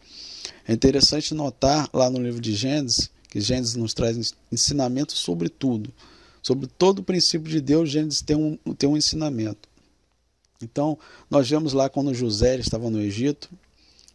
É 0.68 0.72
interessante 0.72 1.32
notar 1.32 1.88
lá 1.92 2.10
no 2.10 2.22
livro 2.22 2.40
de 2.40 2.54
Gênesis, 2.54 3.10
que 3.30 3.40
Gênesis 3.40 3.74
nos 3.74 3.94
traz 3.94 4.34
ensinamento 4.52 5.16
sobre 5.16 5.48
tudo. 5.48 5.92
Sobre 6.42 6.66
todo 6.66 6.98
o 6.98 7.02
princípio 7.02 7.50
de 7.50 7.60
Deus, 7.60 7.88
Gênesis 7.88 8.20
tem 8.20 8.36
um, 8.36 8.56
tem 8.74 8.88
um 8.88 8.96
ensinamento. 8.96 9.71
Então, 10.62 10.98
nós 11.30 11.48
vemos 11.48 11.72
lá 11.72 11.88
quando 11.88 12.14
José 12.14 12.56
estava 12.56 12.90
no 12.90 13.00
Egito, 13.00 13.50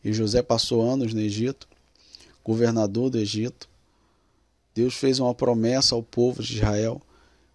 e 0.03 0.13
José 0.13 0.41
passou 0.41 0.81
anos 0.81 1.13
no 1.13 1.19
Egito, 1.19 1.67
governador 2.43 3.09
do 3.09 3.17
Egito. 3.17 3.67
Deus 4.73 4.93
fez 4.93 5.19
uma 5.19 5.33
promessa 5.33 5.95
ao 5.95 6.03
povo 6.03 6.41
de 6.41 6.55
Israel, 6.55 7.01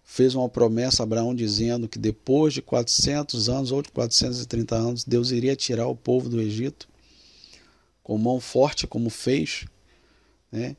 fez 0.03 0.35
uma 0.35 0.49
promessa 0.49 1.01
a 1.01 1.05
Abraão 1.05 1.33
dizendo 1.33 1.87
que 1.87 1.97
depois 1.97 2.53
de 2.53 2.61
400 2.61 3.49
anos 3.49 3.71
ou 3.71 3.81
de 3.81 3.89
430 3.89 4.75
anos, 4.75 5.03
Deus 5.03 5.31
iria 5.31 5.55
tirar 5.55 5.87
o 5.87 5.95
povo 5.95 6.29
do 6.29 6.41
Egito 6.41 6.87
com 8.03 8.17
mão 8.17 8.39
forte, 8.39 8.85
como 8.85 9.09
fez, 9.09 9.65
né? 10.51 10.75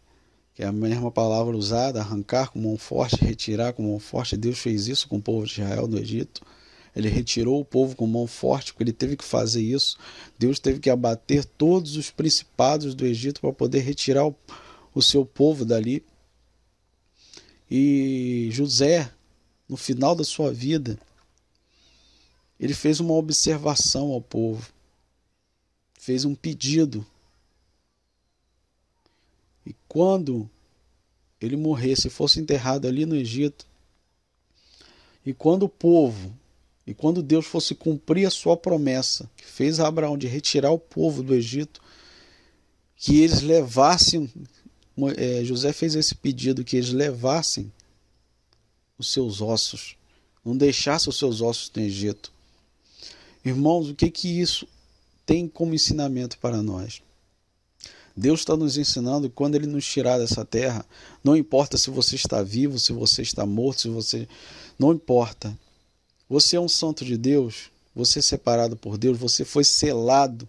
que 0.54 0.62
é 0.62 0.66
a 0.66 0.72
mesma 0.72 1.10
palavra 1.10 1.56
usada, 1.56 2.00
arrancar 2.00 2.50
com 2.50 2.60
mão 2.60 2.76
forte, 2.76 3.16
retirar 3.16 3.72
com 3.72 3.82
mão 3.82 3.98
forte. 3.98 4.36
Deus 4.36 4.58
fez 4.58 4.86
isso 4.86 5.08
com 5.08 5.16
o 5.16 5.22
povo 5.22 5.44
de 5.44 5.60
Israel 5.60 5.88
no 5.88 5.98
Egito. 5.98 6.42
Ele 6.94 7.08
retirou 7.08 7.60
o 7.60 7.64
povo 7.64 7.96
com 7.96 8.06
mão 8.06 8.26
forte, 8.26 8.72
porque 8.72 8.84
ele 8.84 8.92
teve 8.92 9.16
que 9.16 9.24
fazer 9.24 9.62
isso. 9.62 9.98
Deus 10.38 10.60
teve 10.60 10.78
que 10.78 10.88
abater 10.88 11.44
todos 11.44 11.96
os 11.96 12.10
principados 12.10 12.94
do 12.94 13.04
Egito 13.04 13.40
para 13.40 13.52
poder 13.52 13.80
retirar 13.80 14.26
o, 14.26 14.36
o 14.94 15.02
seu 15.02 15.26
povo 15.26 15.64
dali. 15.64 16.04
E 17.68 18.48
José, 18.52 19.10
no 19.68 19.76
final 19.76 20.14
da 20.14 20.22
sua 20.22 20.52
vida, 20.52 20.96
ele 22.60 22.74
fez 22.74 23.00
uma 23.00 23.14
observação 23.14 24.12
ao 24.12 24.20
povo, 24.20 24.72
fez 25.98 26.24
um 26.24 26.34
pedido. 26.34 27.04
E 29.66 29.74
quando 29.88 30.48
ele 31.40 31.56
morresse, 31.56 32.08
fosse 32.08 32.38
enterrado 32.38 32.86
ali 32.86 33.04
no 33.04 33.16
Egito, 33.16 33.66
e 35.26 35.34
quando 35.34 35.64
o 35.64 35.68
povo 35.68 36.32
e 36.86 36.92
quando 36.92 37.22
Deus 37.22 37.46
fosse 37.46 37.74
cumprir 37.74 38.26
a 38.26 38.30
sua 38.30 38.56
promessa, 38.56 39.30
que 39.36 39.44
fez 39.44 39.80
a 39.80 39.88
Abraão 39.88 40.18
de 40.18 40.26
retirar 40.26 40.70
o 40.70 40.78
povo 40.78 41.22
do 41.22 41.34
Egito, 41.34 41.80
que 42.96 43.20
eles 43.20 43.40
levassem, 43.40 44.30
é, 45.16 45.44
José 45.44 45.72
fez 45.72 45.94
esse 45.94 46.14
pedido, 46.14 46.64
que 46.64 46.76
eles 46.76 46.90
levassem 46.90 47.72
os 48.98 49.10
seus 49.10 49.40
ossos, 49.40 49.96
não 50.44 50.56
deixassem 50.56 51.08
os 51.08 51.18
seus 51.18 51.40
ossos 51.40 51.70
no 51.74 51.82
Egito. 51.82 52.32
Irmãos, 53.44 53.88
o 53.88 53.94
que 53.94 54.10
que 54.10 54.28
isso 54.28 54.66
tem 55.24 55.48
como 55.48 55.74
ensinamento 55.74 56.38
para 56.38 56.62
nós? 56.62 57.02
Deus 58.16 58.40
está 58.40 58.56
nos 58.56 58.76
ensinando 58.76 59.28
que 59.28 59.34
quando 59.34 59.56
Ele 59.56 59.66
nos 59.66 59.84
tirar 59.84 60.18
dessa 60.18 60.44
terra, 60.44 60.86
não 61.22 61.36
importa 61.36 61.76
se 61.76 61.90
você 61.90 62.14
está 62.14 62.42
vivo, 62.42 62.78
se 62.78 62.92
você 62.92 63.22
está 63.22 63.44
morto, 63.44 63.80
se 63.80 63.88
você. 63.88 64.28
Não 64.78 64.92
importa. 64.92 65.58
Você 66.28 66.56
é 66.56 66.60
um 66.60 66.68
santo 66.68 67.04
de 67.04 67.16
Deus, 67.16 67.70
você 67.94 68.18
é 68.18 68.22
separado 68.22 68.76
por 68.76 68.96
Deus, 68.96 69.18
você 69.18 69.44
foi 69.44 69.64
selado 69.64 70.48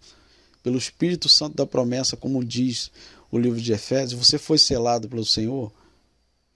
pelo 0.63 0.77
Espírito 0.77 1.29
Santo 1.29 1.55
da 1.55 1.65
promessa, 1.65 2.17
como 2.17 2.43
diz 2.43 2.91
o 3.31 3.37
livro 3.37 3.61
de 3.61 3.73
Efésios, 3.73 4.25
você 4.25 4.37
foi 4.37 4.57
selado 4.57 5.07
pelo 5.07 5.25
Senhor. 5.25 5.71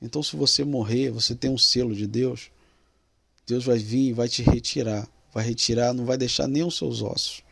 Então, 0.01 0.23
se 0.23 0.35
você 0.35 0.63
morrer, 0.63 1.11
você 1.11 1.35
tem 1.35 1.49
um 1.51 1.57
selo 1.57 1.93
de 1.93 2.07
Deus, 2.07 2.49
Deus 3.45 3.65
vai 3.65 3.77
vir 3.77 4.09
e 4.09 4.13
vai 4.13 4.29
te 4.29 4.41
retirar. 4.41 5.07
Vai 5.33 5.45
retirar, 5.45 5.93
não 5.93 6.05
vai 6.05 6.17
deixar 6.17 6.47
nem 6.47 6.63
os 6.63 6.77
seus 6.77 7.01
ossos. 7.01 7.43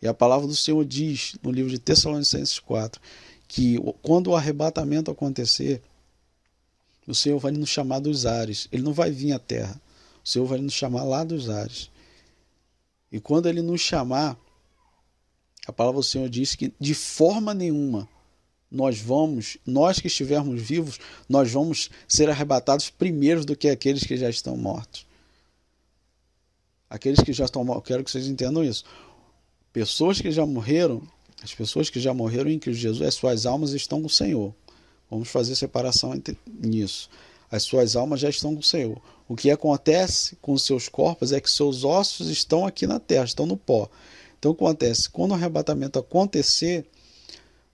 E 0.00 0.06
a 0.06 0.14
palavra 0.14 0.46
do 0.46 0.54
Senhor 0.54 0.84
diz 0.84 1.36
no 1.42 1.50
livro 1.50 1.70
de 1.70 1.78
Tessalonicenses 1.78 2.58
4 2.58 3.00
que 3.48 3.78
quando 4.02 4.28
o 4.28 4.36
arrebatamento 4.36 5.10
acontecer, 5.10 5.82
o 7.06 7.14
Senhor 7.14 7.38
vai 7.38 7.52
nos 7.52 7.68
chamar 7.68 8.00
dos 8.00 8.26
ares, 8.26 8.68
ele 8.72 8.82
não 8.82 8.92
vai 8.92 9.10
vir 9.10 9.32
à 9.32 9.38
terra. 9.38 9.80
O 10.24 10.28
Senhor 10.28 10.46
vai 10.46 10.58
nos 10.58 10.72
chamar 10.72 11.04
lá 11.04 11.22
dos 11.22 11.50
ares. 11.50 11.90
E 13.12 13.20
quando 13.20 13.46
ele 13.46 13.60
nos 13.60 13.80
chamar, 13.80 14.38
a 15.66 15.72
palavra 15.72 16.00
do 16.00 16.04
Senhor 16.04 16.28
diz 16.28 16.54
que 16.54 16.72
de 16.80 16.94
forma 16.94 17.52
nenhuma 17.52 18.08
nós 18.70 18.98
vamos, 18.98 19.56
nós 19.64 20.00
que 20.00 20.08
estivermos 20.08 20.60
vivos, 20.60 20.98
nós 21.28 21.52
vamos 21.52 21.90
ser 22.08 22.28
arrebatados 22.28 22.90
primeiros 22.90 23.44
do 23.44 23.54
que 23.54 23.68
aqueles 23.68 24.02
que 24.02 24.16
já 24.16 24.28
estão 24.28 24.56
mortos. 24.56 25.06
Aqueles 26.90 27.20
que 27.20 27.32
já 27.32 27.44
estão 27.44 27.64
mortos, 27.64 27.86
quero 27.86 28.02
que 28.02 28.10
vocês 28.10 28.26
entendam 28.26 28.64
isso. 28.64 28.84
Pessoas 29.72 30.20
que 30.20 30.30
já 30.32 30.44
morreram, 30.44 31.02
as 31.42 31.54
pessoas 31.54 31.88
que 31.88 32.00
já 32.00 32.12
morreram 32.12 32.50
em 32.50 32.58
Cristo 32.58 32.80
Jesus, 32.80 33.02
as 33.02 33.14
suas 33.14 33.46
almas 33.46 33.72
estão 33.72 34.00
com 34.00 34.06
o 34.06 34.10
Senhor. 34.10 34.54
Vamos 35.10 35.28
fazer 35.28 35.54
separação 35.54 36.14
entre 36.14 36.36
nisso. 36.46 37.08
As 37.54 37.62
suas 37.62 37.94
almas 37.94 38.18
já 38.18 38.28
estão 38.28 38.52
com 38.52 38.60
o 38.60 38.64
Senhor. 38.64 39.00
O 39.28 39.36
que 39.36 39.48
acontece 39.48 40.34
com 40.42 40.52
os 40.54 40.64
seus 40.64 40.88
corpos 40.88 41.30
é 41.30 41.40
que 41.40 41.48
seus 41.48 41.84
ossos 41.84 42.28
estão 42.28 42.66
aqui 42.66 42.84
na 42.84 42.98
terra, 42.98 43.24
estão 43.24 43.46
no 43.46 43.56
pó. 43.56 43.88
Então 44.36 44.50
acontece, 44.50 45.08
quando 45.08 45.30
o 45.30 45.34
arrebatamento 45.34 45.96
acontecer, 45.96 46.84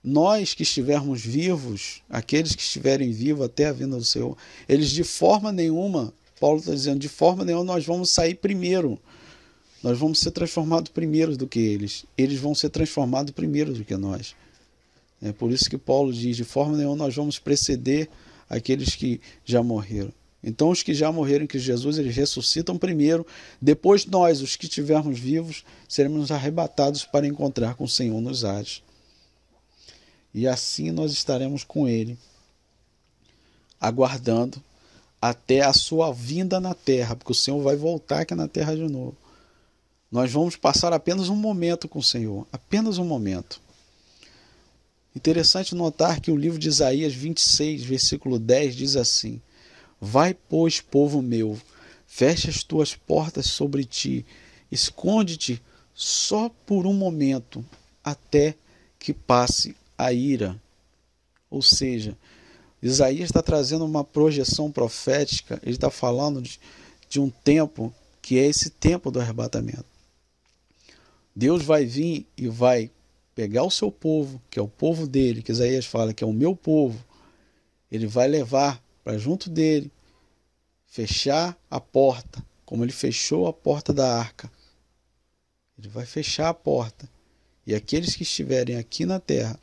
nós 0.03 0.53
que 0.53 0.61
estivermos 0.61 1.21
vivos, 1.21 2.03
aqueles 2.07 2.53
que 2.53 2.61
estiverem 2.61 3.11
vivos 3.11 3.43
até 3.43 3.65
a 3.65 3.73
vinda 3.73 3.97
do 3.97 4.05
Senhor, 4.05 4.37
eles 4.69 4.91
de 4.91 5.03
forma 5.03 5.51
nenhuma, 5.51 6.13
Paulo 6.39 6.59
está 6.59 6.73
dizendo, 6.73 6.99
de 6.99 7.09
forma 7.09 7.43
nenhuma 7.43 7.63
nós 7.63 7.83
vamos 7.83 8.11
sair 8.11 8.35
primeiro. 8.35 8.99
Nós 9.81 9.97
vamos 9.97 10.19
ser 10.19 10.29
transformados 10.29 10.91
primeiro 10.91 11.35
do 11.35 11.47
que 11.47 11.59
eles. 11.59 12.05
Eles 12.15 12.39
vão 12.39 12.53
ser 12.53 12.69
transformados 12.69 13.31
primeiro 13.31 13.73
do 13.73 13.83
que 13.83 13.97
nós. 13.97 14.35
É 15.23 15.31
por 15.31 15.51
isso 15.51 15.67
que 15.67 15.77
Paulo 15.77 16.13
diz: 16.13 16.37
de 16.37 16.43
forma 16.43 16.77
nenhuma 16.77 16.95
nós 16.95 17.15
vamos 17.15 17.39
preceder 17.39 18.07
aqueles 18.51 18.95
que 18.95 19.21
já 19.45 19.63
morreram. 19.63 20.11
Então, 20.43 20.69
os 20.71 20.83
que 20.83 20.93
já 20.93 21.11
morreram 21.11 21.45
em 21.45 21.47
Cristo 21.47 21.67
Jesus, 21.67 21.97
eles 21.97 22.15
ressuscitam 22.15 22.77
primeiro. 22.77 23.25
Depois, 23.61 24.05
nós, 24.05 24.41
os 24.41 24.55
que 24.55 24.65
estivermos 24.65 25.17
vivos, 25.17 25.63
seremos 25.87 26.31
arrebatados 26.31 27.05
para 27.05 27.27
encontrar 27.27 27.75
com 27.75 27.85
o 27.85 27.89
Senhor 27.89 28.19
nos 28.19 28.43
ares. 28.43 28.83
E 30.33 30.47
assim 30.47 30.91
nós 30.91 31.11
estaremos 31.11 31.63
com 31.63 31.87
Ele, 31.87 32.17
aguardando 33.79 34.61
até 35.21 35.61
a 35.61 35.73
sua 35.73 36.11
vinda 36.11 36.59
na 36.59 36.73
terra, 36.73 37.15
porque 37.15 37.31
o 37.31 37.35
Senhor 37.35 37.61
vai 37.61 37.75
voltar 37.75 38.21
aqui 38.21 38.33
na 38.33 38.47
terra 38.47 38.75
de 38.75 38.87
novo. 38.87 39.15
Nós 40.11 40.31
vamos 40.31 40.55
passar 40.55 40.91
apenas 40.91 41.29
um 41.29 41.35
momento 41.35 41.87
com 41.87 41.99
o 41.99 42.03
Senhor, 42.03 42.47
apenas 42.51 42.97
um 42.97 43.05
momento. 43.05 43.61
Interessante 45.15 45.75
notar 45.75 46.21
que 46.21 46.31
o 46.31 46.37
livro 46.37 46.57
de 46.57 46.69
Isaías 46.69 47.13
26, 47.13 47.83
versículo 47.83 48.39
10 48.39 48.75
diz 48.75 48.95
assim: 48.95 49.41
Vai, 49.99 50.33
pois, 50.33 50.79
povo 50.79 51.21
meu, 51.21 51.59
fecha 52.07 52.49
as 52.49 52.63
tuas 52.63 52.95
portas 52.95 53.47
sobre 53.47 53.83
ti, 53.83 54.25
esconde-te 54.71 55.61
só 55.93 56.49
por 56.65 56.87
um 56.87 56.93
momento, 56.93 57.63
até 58.03 58.55
que 58.97 59.13
passe 59.13 59.75
a 59.97 60.13
ira. 60.13 60.59
Ou 61.49 61.61
seja, 61.61 62.17
Isaías 62.81 63.25
está 63.25 63.41
trazendo 63.41 63.85
uma 63.85 64.03
projeção 64.03 64.71
profética, 64.71 65.59
ele 65.61 65.75
está 65.75 65.91
falando 65.91 66.41
de, 66.41 66.59
de 67.09 67.19
um 67.19 67.29
tempo 67.29 67.93
que 68.21 68.39
é 68.39 68.45
esse 68.45 68.69
tempo 68.69 69.11
do 69.11 69.19
arrebatamento. 69.19 69.85
Deus 71.35 71.63
vai 71.63 71.85
vir 71.85 72.25
e 72.37 72.47
vai 72.47 72.89
pegar 73.41 73.63
o 73.63 73.71
seu 73.71 73.91
povo, 73.91 74.39
que 74.51 74.59
é 74.59 74.61
o 74.61 74.67
povo 74.67 75.07
dele, 75.07 75.41
que 75.41 75.51
Isaías 75.51 75.87
fala 75.87 76.13
que 76.13 76.23
é 76.23 76.27
o 76.27 76.31
meu 76.31 76.55
povo, 76.55 77.03
ele 77.91 78.05
vai 78.05 78.27
levar 78.27 78.79
para 79.03 79.17
junto 79.17 79.49
dele, 79.49 79.91
fechar 80.85 81.57
a 81.67 81.79
porta, 81.79 82.45
como 82.63 82.85
ele 82.85 82.91
fechou 82.91 83.47
a 83.47 83.53
porta 83.53 83.91
da 83.91 84.15
arca. 84.15 84.47
Ele 85.75 85.87
vai 85.87 86.05
fechar 86.05 86.49
a 86.49 86.53
porta. 86.53 87.09
E 87.65 87.73
aqueles 87.73 88.15
que 88.15 88.21
estiverem 88.21 88.75
aqui 88.75 89.07
na 89.07 89.19
terra, 89.19 89.59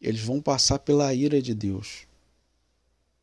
eles 0.00 0.22
vão 0.22 0.42
passar 0.42 0.80
pela 0.80 1.14
ira 1.14 1.40
de 1.40 1.54
Deus. 1.54 2.04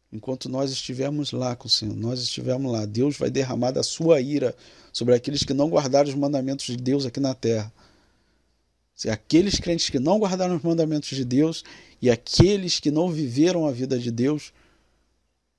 Enquanto 0.09 0.47
nós 0.47 0.71
estivermos 0.71 1.33
lá 1.33 1.53
com 1.53 1.67
o 1.67 1.69
Senhor, 1.69 1.97
nós 1.97 2.21
estivermos 2.21 2.71
lá, 2.71 2.85
Deus 2.85 3.17
vai 3.17 3.29
derramar 3.29 3.71
da 3.71 3.83
sua 3.83 4.21
ira 4.21 4.55
sobre 4.93 5.13
aqueles 5.13 5.43
que 5.43 5.53
não 5.53 5.69
guardaram 5.69 6.07
os 6.07 6.15
mandamentos 6.15 6.65
de 6.65 6.77
Deus 6.77 7.05
aqui 7.05 7.19
na 7.19 7.35
terra. 7.35 7.73
Aqueles 9.09 9.59
crentes 9.59 9.89
que 9.89 9.99
não 9.99 10.19
guardaram 10.19 10.55
os 10.55 10.63
mandamentos 10.63 11.09
de 11.09 11.25
Deus 11.25 11.63
e 12.01 12.09
aqueles 12.09 12.79
que 12.79 12.91
não 12.91 13.09
viveram 13.09 13.67
a 13.67 13.71
vida 13.71 13.97
de 13.99 14.11
Deus, 14.11 14.53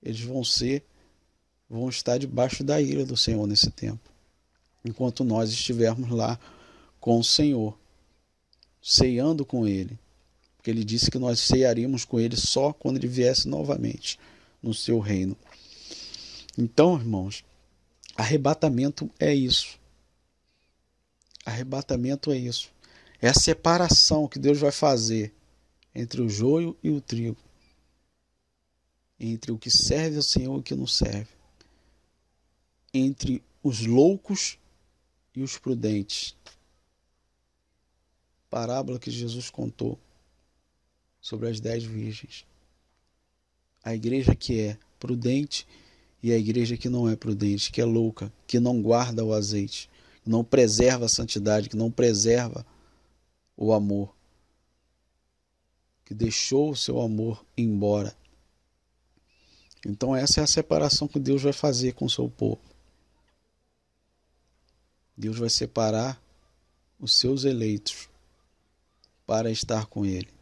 eles 0.02 0.20
vão 0.20 0.44
ser, 0.44 0.84
vão 1.68 1.88
estar 1.88 2.18
debaixo 2.18 2.62
da 2.62 2.80
ira 2.80 3.04
do 3.04 3.16
Senhor 3.16 3.46
nesse 3.46 3.70
tempo, 3.70 4.10
enquanto 4.84 5.24
nós 5.24 5.50
estivermos 5.50 6.10
lá 6.10 6.38
com 7.00 7.18
o 7.18 7.24
Senhor, 7.24 7.78
ceando 8.82 9.44
com 9.44 9.66
Ele, 9.66 9.98
porque 10.56 10.70
Ele 10.70 10.84
disse 10.84 11.10
que 11.10 11.18
nós 11.18 11.38
cearíamos 11.38 12.04
com 12.04 12.20
Ele 12.20 12.36
só 12.36 12.72
quando 12.72 12.96
Ele 12.96 13.08
viesse 13.08 13.48
novamente 13.48 14.18
no 14.62 14.72
seu 14.72 14.98
reino. 14.98 15.36
Então, 16.56 16.96
irmãos, 16.96 17.44
arrebatamento 18.16 19.10
é 19.18 19.34
isso. 19.34 19.78
Arrebatamento 21.44 22.30
é 22.30 22.38
isso. 22.38 22.73
É 23.24 23.28
a 23.28 23.32
separação 23.32 24.28
que 24.28 24.38
Deus 24.38 24.58
vai 24.58 24.70
fazer 24.70 25.32
entre 25.94 26.20
o 26.20 26.28
joio 26.28 26.76
e 26.82 26.90
o 26.90 27.00
trigo. 27.00 27.38
Entre 29.18 29.50
o 29.50 29.56
que 29.56 29.70
serve 29.70 30.18
ao 30.18 30.22
Senhor 30.22 30.54
e 30.54 30.60
o 30.60 30.62
que 30.62 30.74
não 30.74 30.86
serve. 30.86 31.30
Entre 32.92 33.42
os 33.62 33.86
loucos 33.86 34.58
e 35.34 35.42
os 35.42 35.56
prudentes. 35.56 36.36
Parábola 38.50 38.98
que 38.98 39.10
Jesus 39.10 39.48
contou 39.48 39.98
sobre 41.18 41.48
as 41.48 41.60
dez 41.60 41.82
virgens. 41.82 42.44
A 43.82 43.94
igreja 43.94 44.34
que 44.34 44.60
é 44.60 44.78
prudente 45.00 45.66
e 46.22 46.30
a 46.30 46.36
igreja 46.36 46.76
que 46.76 46.90
não 46.90 47.08
é 47.08 47.16
prudente, 47.16 47.72
que 47.72 47.80
é 47.80 47.86
louca, 47.86 48.30
que 48.46 48.60
não 48.60 48.82
guarda 48.82 49.24
o 49.24 49.32
azeite, 49.32 49.88
que 50.22 50.28
não 50.28 50.44
preserva 50.44 51.06
a 51.06 51.08
santidade, 51.08 51.70
que 51.70 51.76
não 51.76 51.90
preserva 51.90 52.66
o 53.56 53.72
amor, 53.72 54.14
que 56.04 56.14
deixou 56.14 56.70
o 56.70 56.76
seu 56.76 57.00
amor 57.00 57.44
embora. 57.56 58.16
Então, 59.86 60.14
essa 60.14 60.40
é 60.40 60.44
a 60.44 60.46
separação 60.46 61.06
que 61.06 61.18
Deus 61.18 61.42
vai 61.42 61.52
fazer 61.52 61.92
com 61.92 62.06
o 62.06 62.10
seu 62.10 62.28
povo. 62.28 62.60
Deus 65.16 65.38
vai 65.38 65.50
separar 65.50 66.20
os 66.98 67.14
seus 67.14 67.44
eleitos 67.44 68.08
para 69.26 69.50
estar 69.50 69.86
com 69.86 70.04
Ele. 70.04 70.34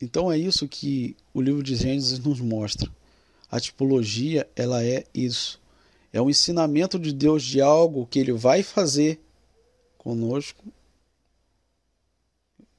Então 0.00 0.30
é 0.30 0.38
isso 0.38 0.68
que 0.68 1.16
o 1.32 1.40
livro 1.40 1.62
de 1.62 1.74
Gênesis 1.74 2.18
nos 2.18 2.40
mostra. 2.40 2.90
A 3.50 3.58
tipologia, 3.58 4.48
ela 4.54 4.84
é 4.84 5.04
isso. 5.14 5.60
É 6.12 6.20
um 6.20 6.28
ensinamento 6.28 6.98
de 6.98 7.12
Deus 7.12 7.42
de 7.42 7.60
algo 7.60 8.06
que 8.06 8.18
ele 8.18 8.32
vai 8.32 8.62
fazer 8.62 9.20
conosco. 10.06 10.64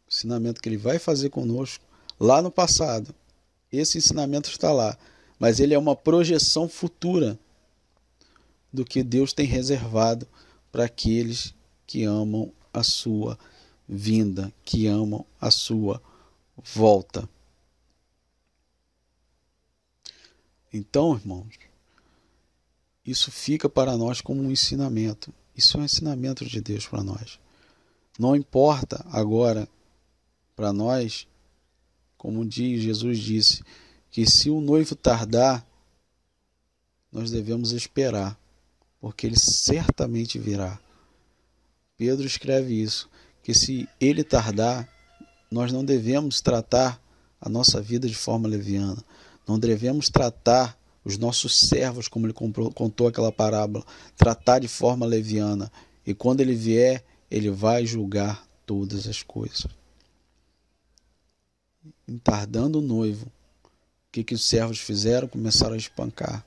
Ensinamento 0.10 0.62
que 0.62 0.70
ele 0.70 0.78
vai 0.78 0.98
fazer 0.98 1.30
conosco 1.30 1.84
lá 2.18 2.42
no 2.42 2.50
passado. 2.50 3.14
Esse 3.70 3.98
ensinamento 3.98 4.50
está 4.50 4.72
lá, 4.72 4.98
mas 5.38 5.60
ele 5.60 5.74
é 5.74 5.78
uma 5.78 5.94
projeção 5.94 6.70
futura 6.70 7.38
do 8.72 8.86
que 8.86 9.04
Deus 9.04 9.34
tem 9.34 9.46
reservado 9.46 10.26
para 10.72 10.86
aqueles 10.86 11.54
que 11.86 12.06
amam 12.06 12.50
a 12.72 12.82
sua 12.82 13.38
vinda, 13.90 14.54
que 14.64 14.88
amam 14.88 15.26
a 15.42 15.52
sua 15.52 16.02
volta. 16.56 17.28
Então, 20.72 21.14
irmãos, 21.14 21.56
isso 23.06 23.30
fica 23.32 23.68
para 23.68 23.98
nós 23.98 24.22
como 24.22 24.42
um 24.42 24.50
ensinamento. 24.50 25.34
Isso 25.58 25.76
é 25.76 25.82
um 25.82 25.86
ensinamento 25.86 26.46
de 26.46 26.62
Deus 26.62 26.86
para 26.86 27.04
nós. 27.04 27.40
Não 28.20 28.36
importa 28.36 29.04
agora 29.12 29.68
para 30.56 30.72
nós, 30.72 31.28
como 32.16 32.46
diz 32.46 32.84
Jesus 32.84 33.18
disse, 33.18 33.64
que 34.12 34.30
se 34.30 34.52
o 34.52 34.62
noivo 34.62 34.96
tardar, 34.96 35.66
nós 37.12 37.32
devemos 37.32 37.72
esperar, 37.72 38.40
porque 39.00 39.26
ele 39.26 39.40
certamente 39.40 40.38
virá. 40.38 40.80
Pedro 41.98 42.28
escreve 42.28 42.80
isso, 42.80 43.10
que 43.42 43.54
se 43.54 43.90
ele 44.00 44.24
tardar, 44.24 44.88
nós 45.50 45.72
não 45.72 45.84
devemos 45.84 46.42
tratar 46.42 47.02
a 47.42 47.50
nossa 47.50 47.82
vida 47.82 48.08
de 48.08 48.16
forma 48.16 48.48
leviana. 48.48 49.04
Não 49.48 49.58
devemos 49.58 50.10
tratar 50.10 50.78
os 51.08 51.18
nossos 51.18 51.56
servos, 51.56 52.10
como 52.10 52.26
ele 52.26 52.34
contou 52.34 53.08
aquela 53.08 53.32
parábola, 53.32 53.86
tratar 54.18 54.60
de 54.60 54.68
forma 54.68 55.06
leviana. 55.06 55.72
E 56.06 56.14
quando 56.14 56.42
ele 56.42 56.54
vier, 56.54 57.02
ele 57.32 57.50
vai 57.50 57.86
julgar 57.86 58.46
todas 58.66 59.08
as 59.08 59.24
coisas. 59.24 59.66
Entardando 62.06 62.80
o 62.80 62.82
noivo, 62.82 63.28
o 63.28 64.12
que, 64.12 64.22
que 64.22 64.34
os 64.34 64.44
servos 64.44 64.80
fizeram? 64.80 65.30
Começaram 65.30 65.76
a 65.76 65.78
espancar. 65.78 66.46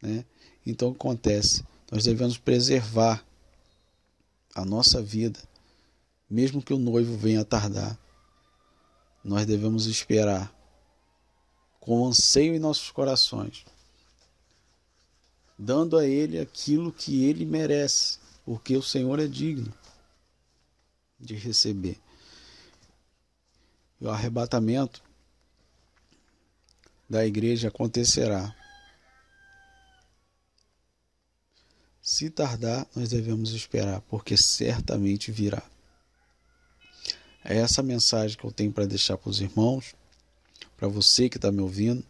Né? 0.00 0.24
Então, 0.64 0.92
acontece? 0.92 1.64
Nós 1.90 2.04
devemos 2.04 2.38
preservar 2.38 3.26
a 4.54 4.64
nossa 4.64 5.02
vida, 5.02 5.40
mesmo 6.30 6.62
que 6.62 6.72
o 6.72 6.78
noivo 6.78 7.16
venha 7.16 7.44
tardar. 7.44 7.98
Nós 9.24 9.44
devemos 9.46 9.86
esperar 9.86 10.54
com 11.84 12.06
anseio 12.06 12.54
em 12.54 12.58
nossos 12.58 12.90
corações, 12.90 13.62
dando 15.58 15.98
a 15.98 16.06
Ele 16.06 16.40
aquilo 16.40 16.90
que 16.90 17.26
Ele 17.26 17.44
merece, 17.44 18.18
porque 18.42 18.74
o 18.74 18.82
Senhor 18.82 19.20
é 19.20 19.26
digno 19.26 19.70
de 21.20 21.34
receber. 21.34 22.00
E 24.00 24.06
o 24.06 24.10
arrebatamento 24.10 25.02
da 27.08 27.26
igreja 27.26 27.68
acontecerá. 27.68 28.56
Se 32.00 32.30
tardar, 32.30 32.86
nós 32.96 33.10
devemos 33.10 33.50
esperar, 33.50 34.00
porque 34.08 34.38
certamente 34.38 35.30
virá. 35.30 35.62
É 37.44 37.58
essa 37.58 37.82
mensagem 37.82 38.38
que 38.38 38.44
eu 38.44 38.52
tenho 38.52 38.72
para 38.72 38.86
deixar 38.86 39.18
para 39.18 39.28
os 39.28 39.42
irmãos 39.42 39.94
para 40.76 40.88
você 40.88 41.28
que 41.28 41.36
está 41.36 41.50
me 41.50 41.60
ouvindo. 41.60 42.04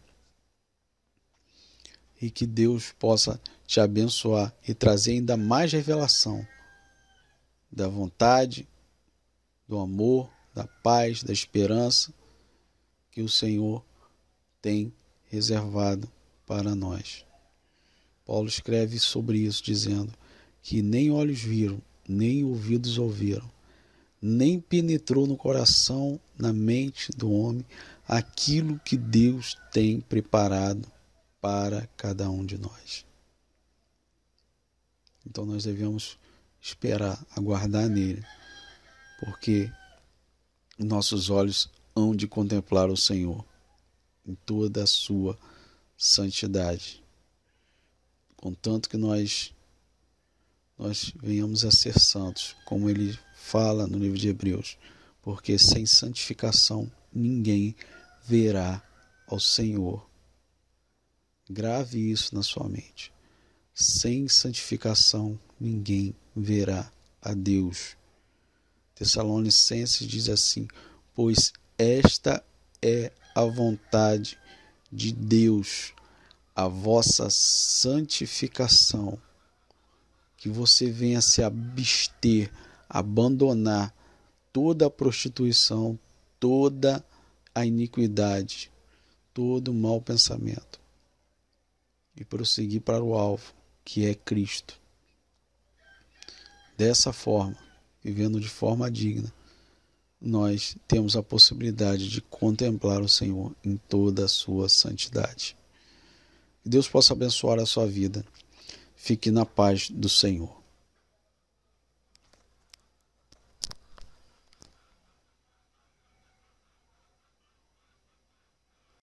E 2.21 2.29
que 2.29 2.45
Deus 2.45 2.93
possa 2.97 3.39
te 3.67 3.79
abençoar 3.79 4.53
e 4.67 4.73
trazer 4.73 5.11
ainda 5.11 5.35
mais 5.35 5.71
revelação 5.71 6.45
da 7.71 7.87
vontade, 7.87 8.67
do 9.67 9.79
amor, 9.79 10.29
da 10.53 10.65
paz, 10.65 11.23
da 11.23 11.33
esperança 11.33 12.13
que 13.11 13.21
o 13.21 13.29
Senhor 13.29 13.83
tem 14.61 14.93
reservado 15.25 16.09
para 16.45 16.73
nós. 16.73 17.25
Paulo 18.25 18.47
escreve 18.47 18.97
sobre 18.99 19.39
isso, 19.39 19.63
dizendo 19.63 20.11
que 20.61 20.81
nem 20.81 21.11
olhos 21.11 21.41
viram, 21.41 21.81
nem 22.07 22.43
ouvidos 22.43 22.97
ouviram, 22.97 23.49
nem 24.21 24.59
penetrou 24.59 25.27
no 25.27 25.37
coração, 25.37 26.19
na 26.37 26.51
mente 26.51 27.11
do 27.11 27.31
homem, 27.31 27.65
aquilo 28.07 28.79
que 28.79 28.97
Deus 28.97 29.57
tem 29.71 29.99
preparado 29.99 30.91
para 31.41 31.87
cada 31.97 32.29
um 32.29 32.45
de 32.45 32.57
nós. 32.57 33.05
Então 35.25 35.45
nós 35.45 35.63
devemos 35.63 36.17
esperar, 36.61 37.23
aguardar 37.35 37.89
nele, 37.89 38.23
porque 39.19 39.71
nossos 40.77 41.29
olhos 41.29 41.69
hão 41.95 42.15
de 42.15 42.27
contemplar 42.27 42.89
o 42.89 42.97
Senhor 42.97 43.45
em 44.25 44.35
toda 44.35 44.83
a 44.83 44.87
sua 44.87 45.37
santidade. 45.97 47.03
Contanto 48.35 48.89
que 48.89 48.97
nós 48.97 49.53
nós 50.77 51.13
venhamos 51.15 51.63
a 51.63 51.71
ser 51.71 51.97
santos, 51.97 52.53
como 52.65 52.89
ele 52.89 53.17
fala 53.33 53.87
no 53.87 53.97
livro 53.97 54.17
de 54.17 54.27
Hebreus, 54.27 54.77
porque 55.21 55.57
sem 55.57 55.85
santificação 55.85 56.91
ninguém 57.15 57.75
verá 58.25 58.83
ao 59.27 59.39
Senhor. 59.39 60.05
Grave 61.49 62.11
isso 62.11 62.35
na 62.35 62.43
sua 62.43 62.67
mente. 62.67 63.13
Sem 63.73 64.27
santificação, 64.27 65.39
ninguém 65.59 66.15
verá 66.35 66.91
a 67.21 67.33
Deus. 67.33 67.95
Tessalonicenses 68.95 70.07
diz 70.07 70.29
assim: 70.29 70.67
Pois 71.13 71.53
esta 71.77 72.43
é 72.81 73.11
a 73.35 73.43
vontade 73.43 74.39
de 74.91 75.11
Deus, 75.11 75.93
a 76.55 76.67
vossa 76.67 77.29
santificação, 77.29 79.19
que 80.37 80.49
você 80.49 80.89
venha 80.89 81.21
se 81.21 81.43
abster, 81.43 82.51
abandonar 82.87 83.93
toda 84.53 84.85
a 84.85 84.89
prostituição, 84.89 85.99
toda 86.45 87.03
a 87.55 87.65
iniquidade, 87.65 88.71
todo 89.33 89.73
mau 89.73 89.99
pensamento 89.99 90.79
e 92.15 92.23
prosseguir 92.23 92.81
para 92.81 93.03
o 93.03 93.15
alvo, 93.15 93.51
que 93.83 94.05
é 94.05 94.13
Cristo. 94.13 94.79
dessa 96.77 97.11
forma, 97.11 97.57
vivendo 98.03 98.39
de 98.39 98.47
forma 98.47 98.91
digna, 98.91 99.33
nós 100.21 100.77
temos 100.87 101.15
a 101.15 101.23
possibilidade 101.23 102.09
de 102.09 102.21
contemplar 102.21 103.01
o 103.01 103.09
Senhor 103.09 103.51
em 103.63 103.75
toda 103.75 104.25
a 104.25 104.27
sua 104.27 104.69
santidade. 104.69 105.57
Que 106.61 106.69
Deus 106.69 106.87
possa 106.87 107.13
abençoar 107.13 107.57
a 107.57 107.65
sua 107.65 107.87
vida. 107.87 108.23
Fique 108.95 109.31
na 109.31 109.47
paz 109.47 109.89
do 109.89 110.07
Senhor. 110.07 110.64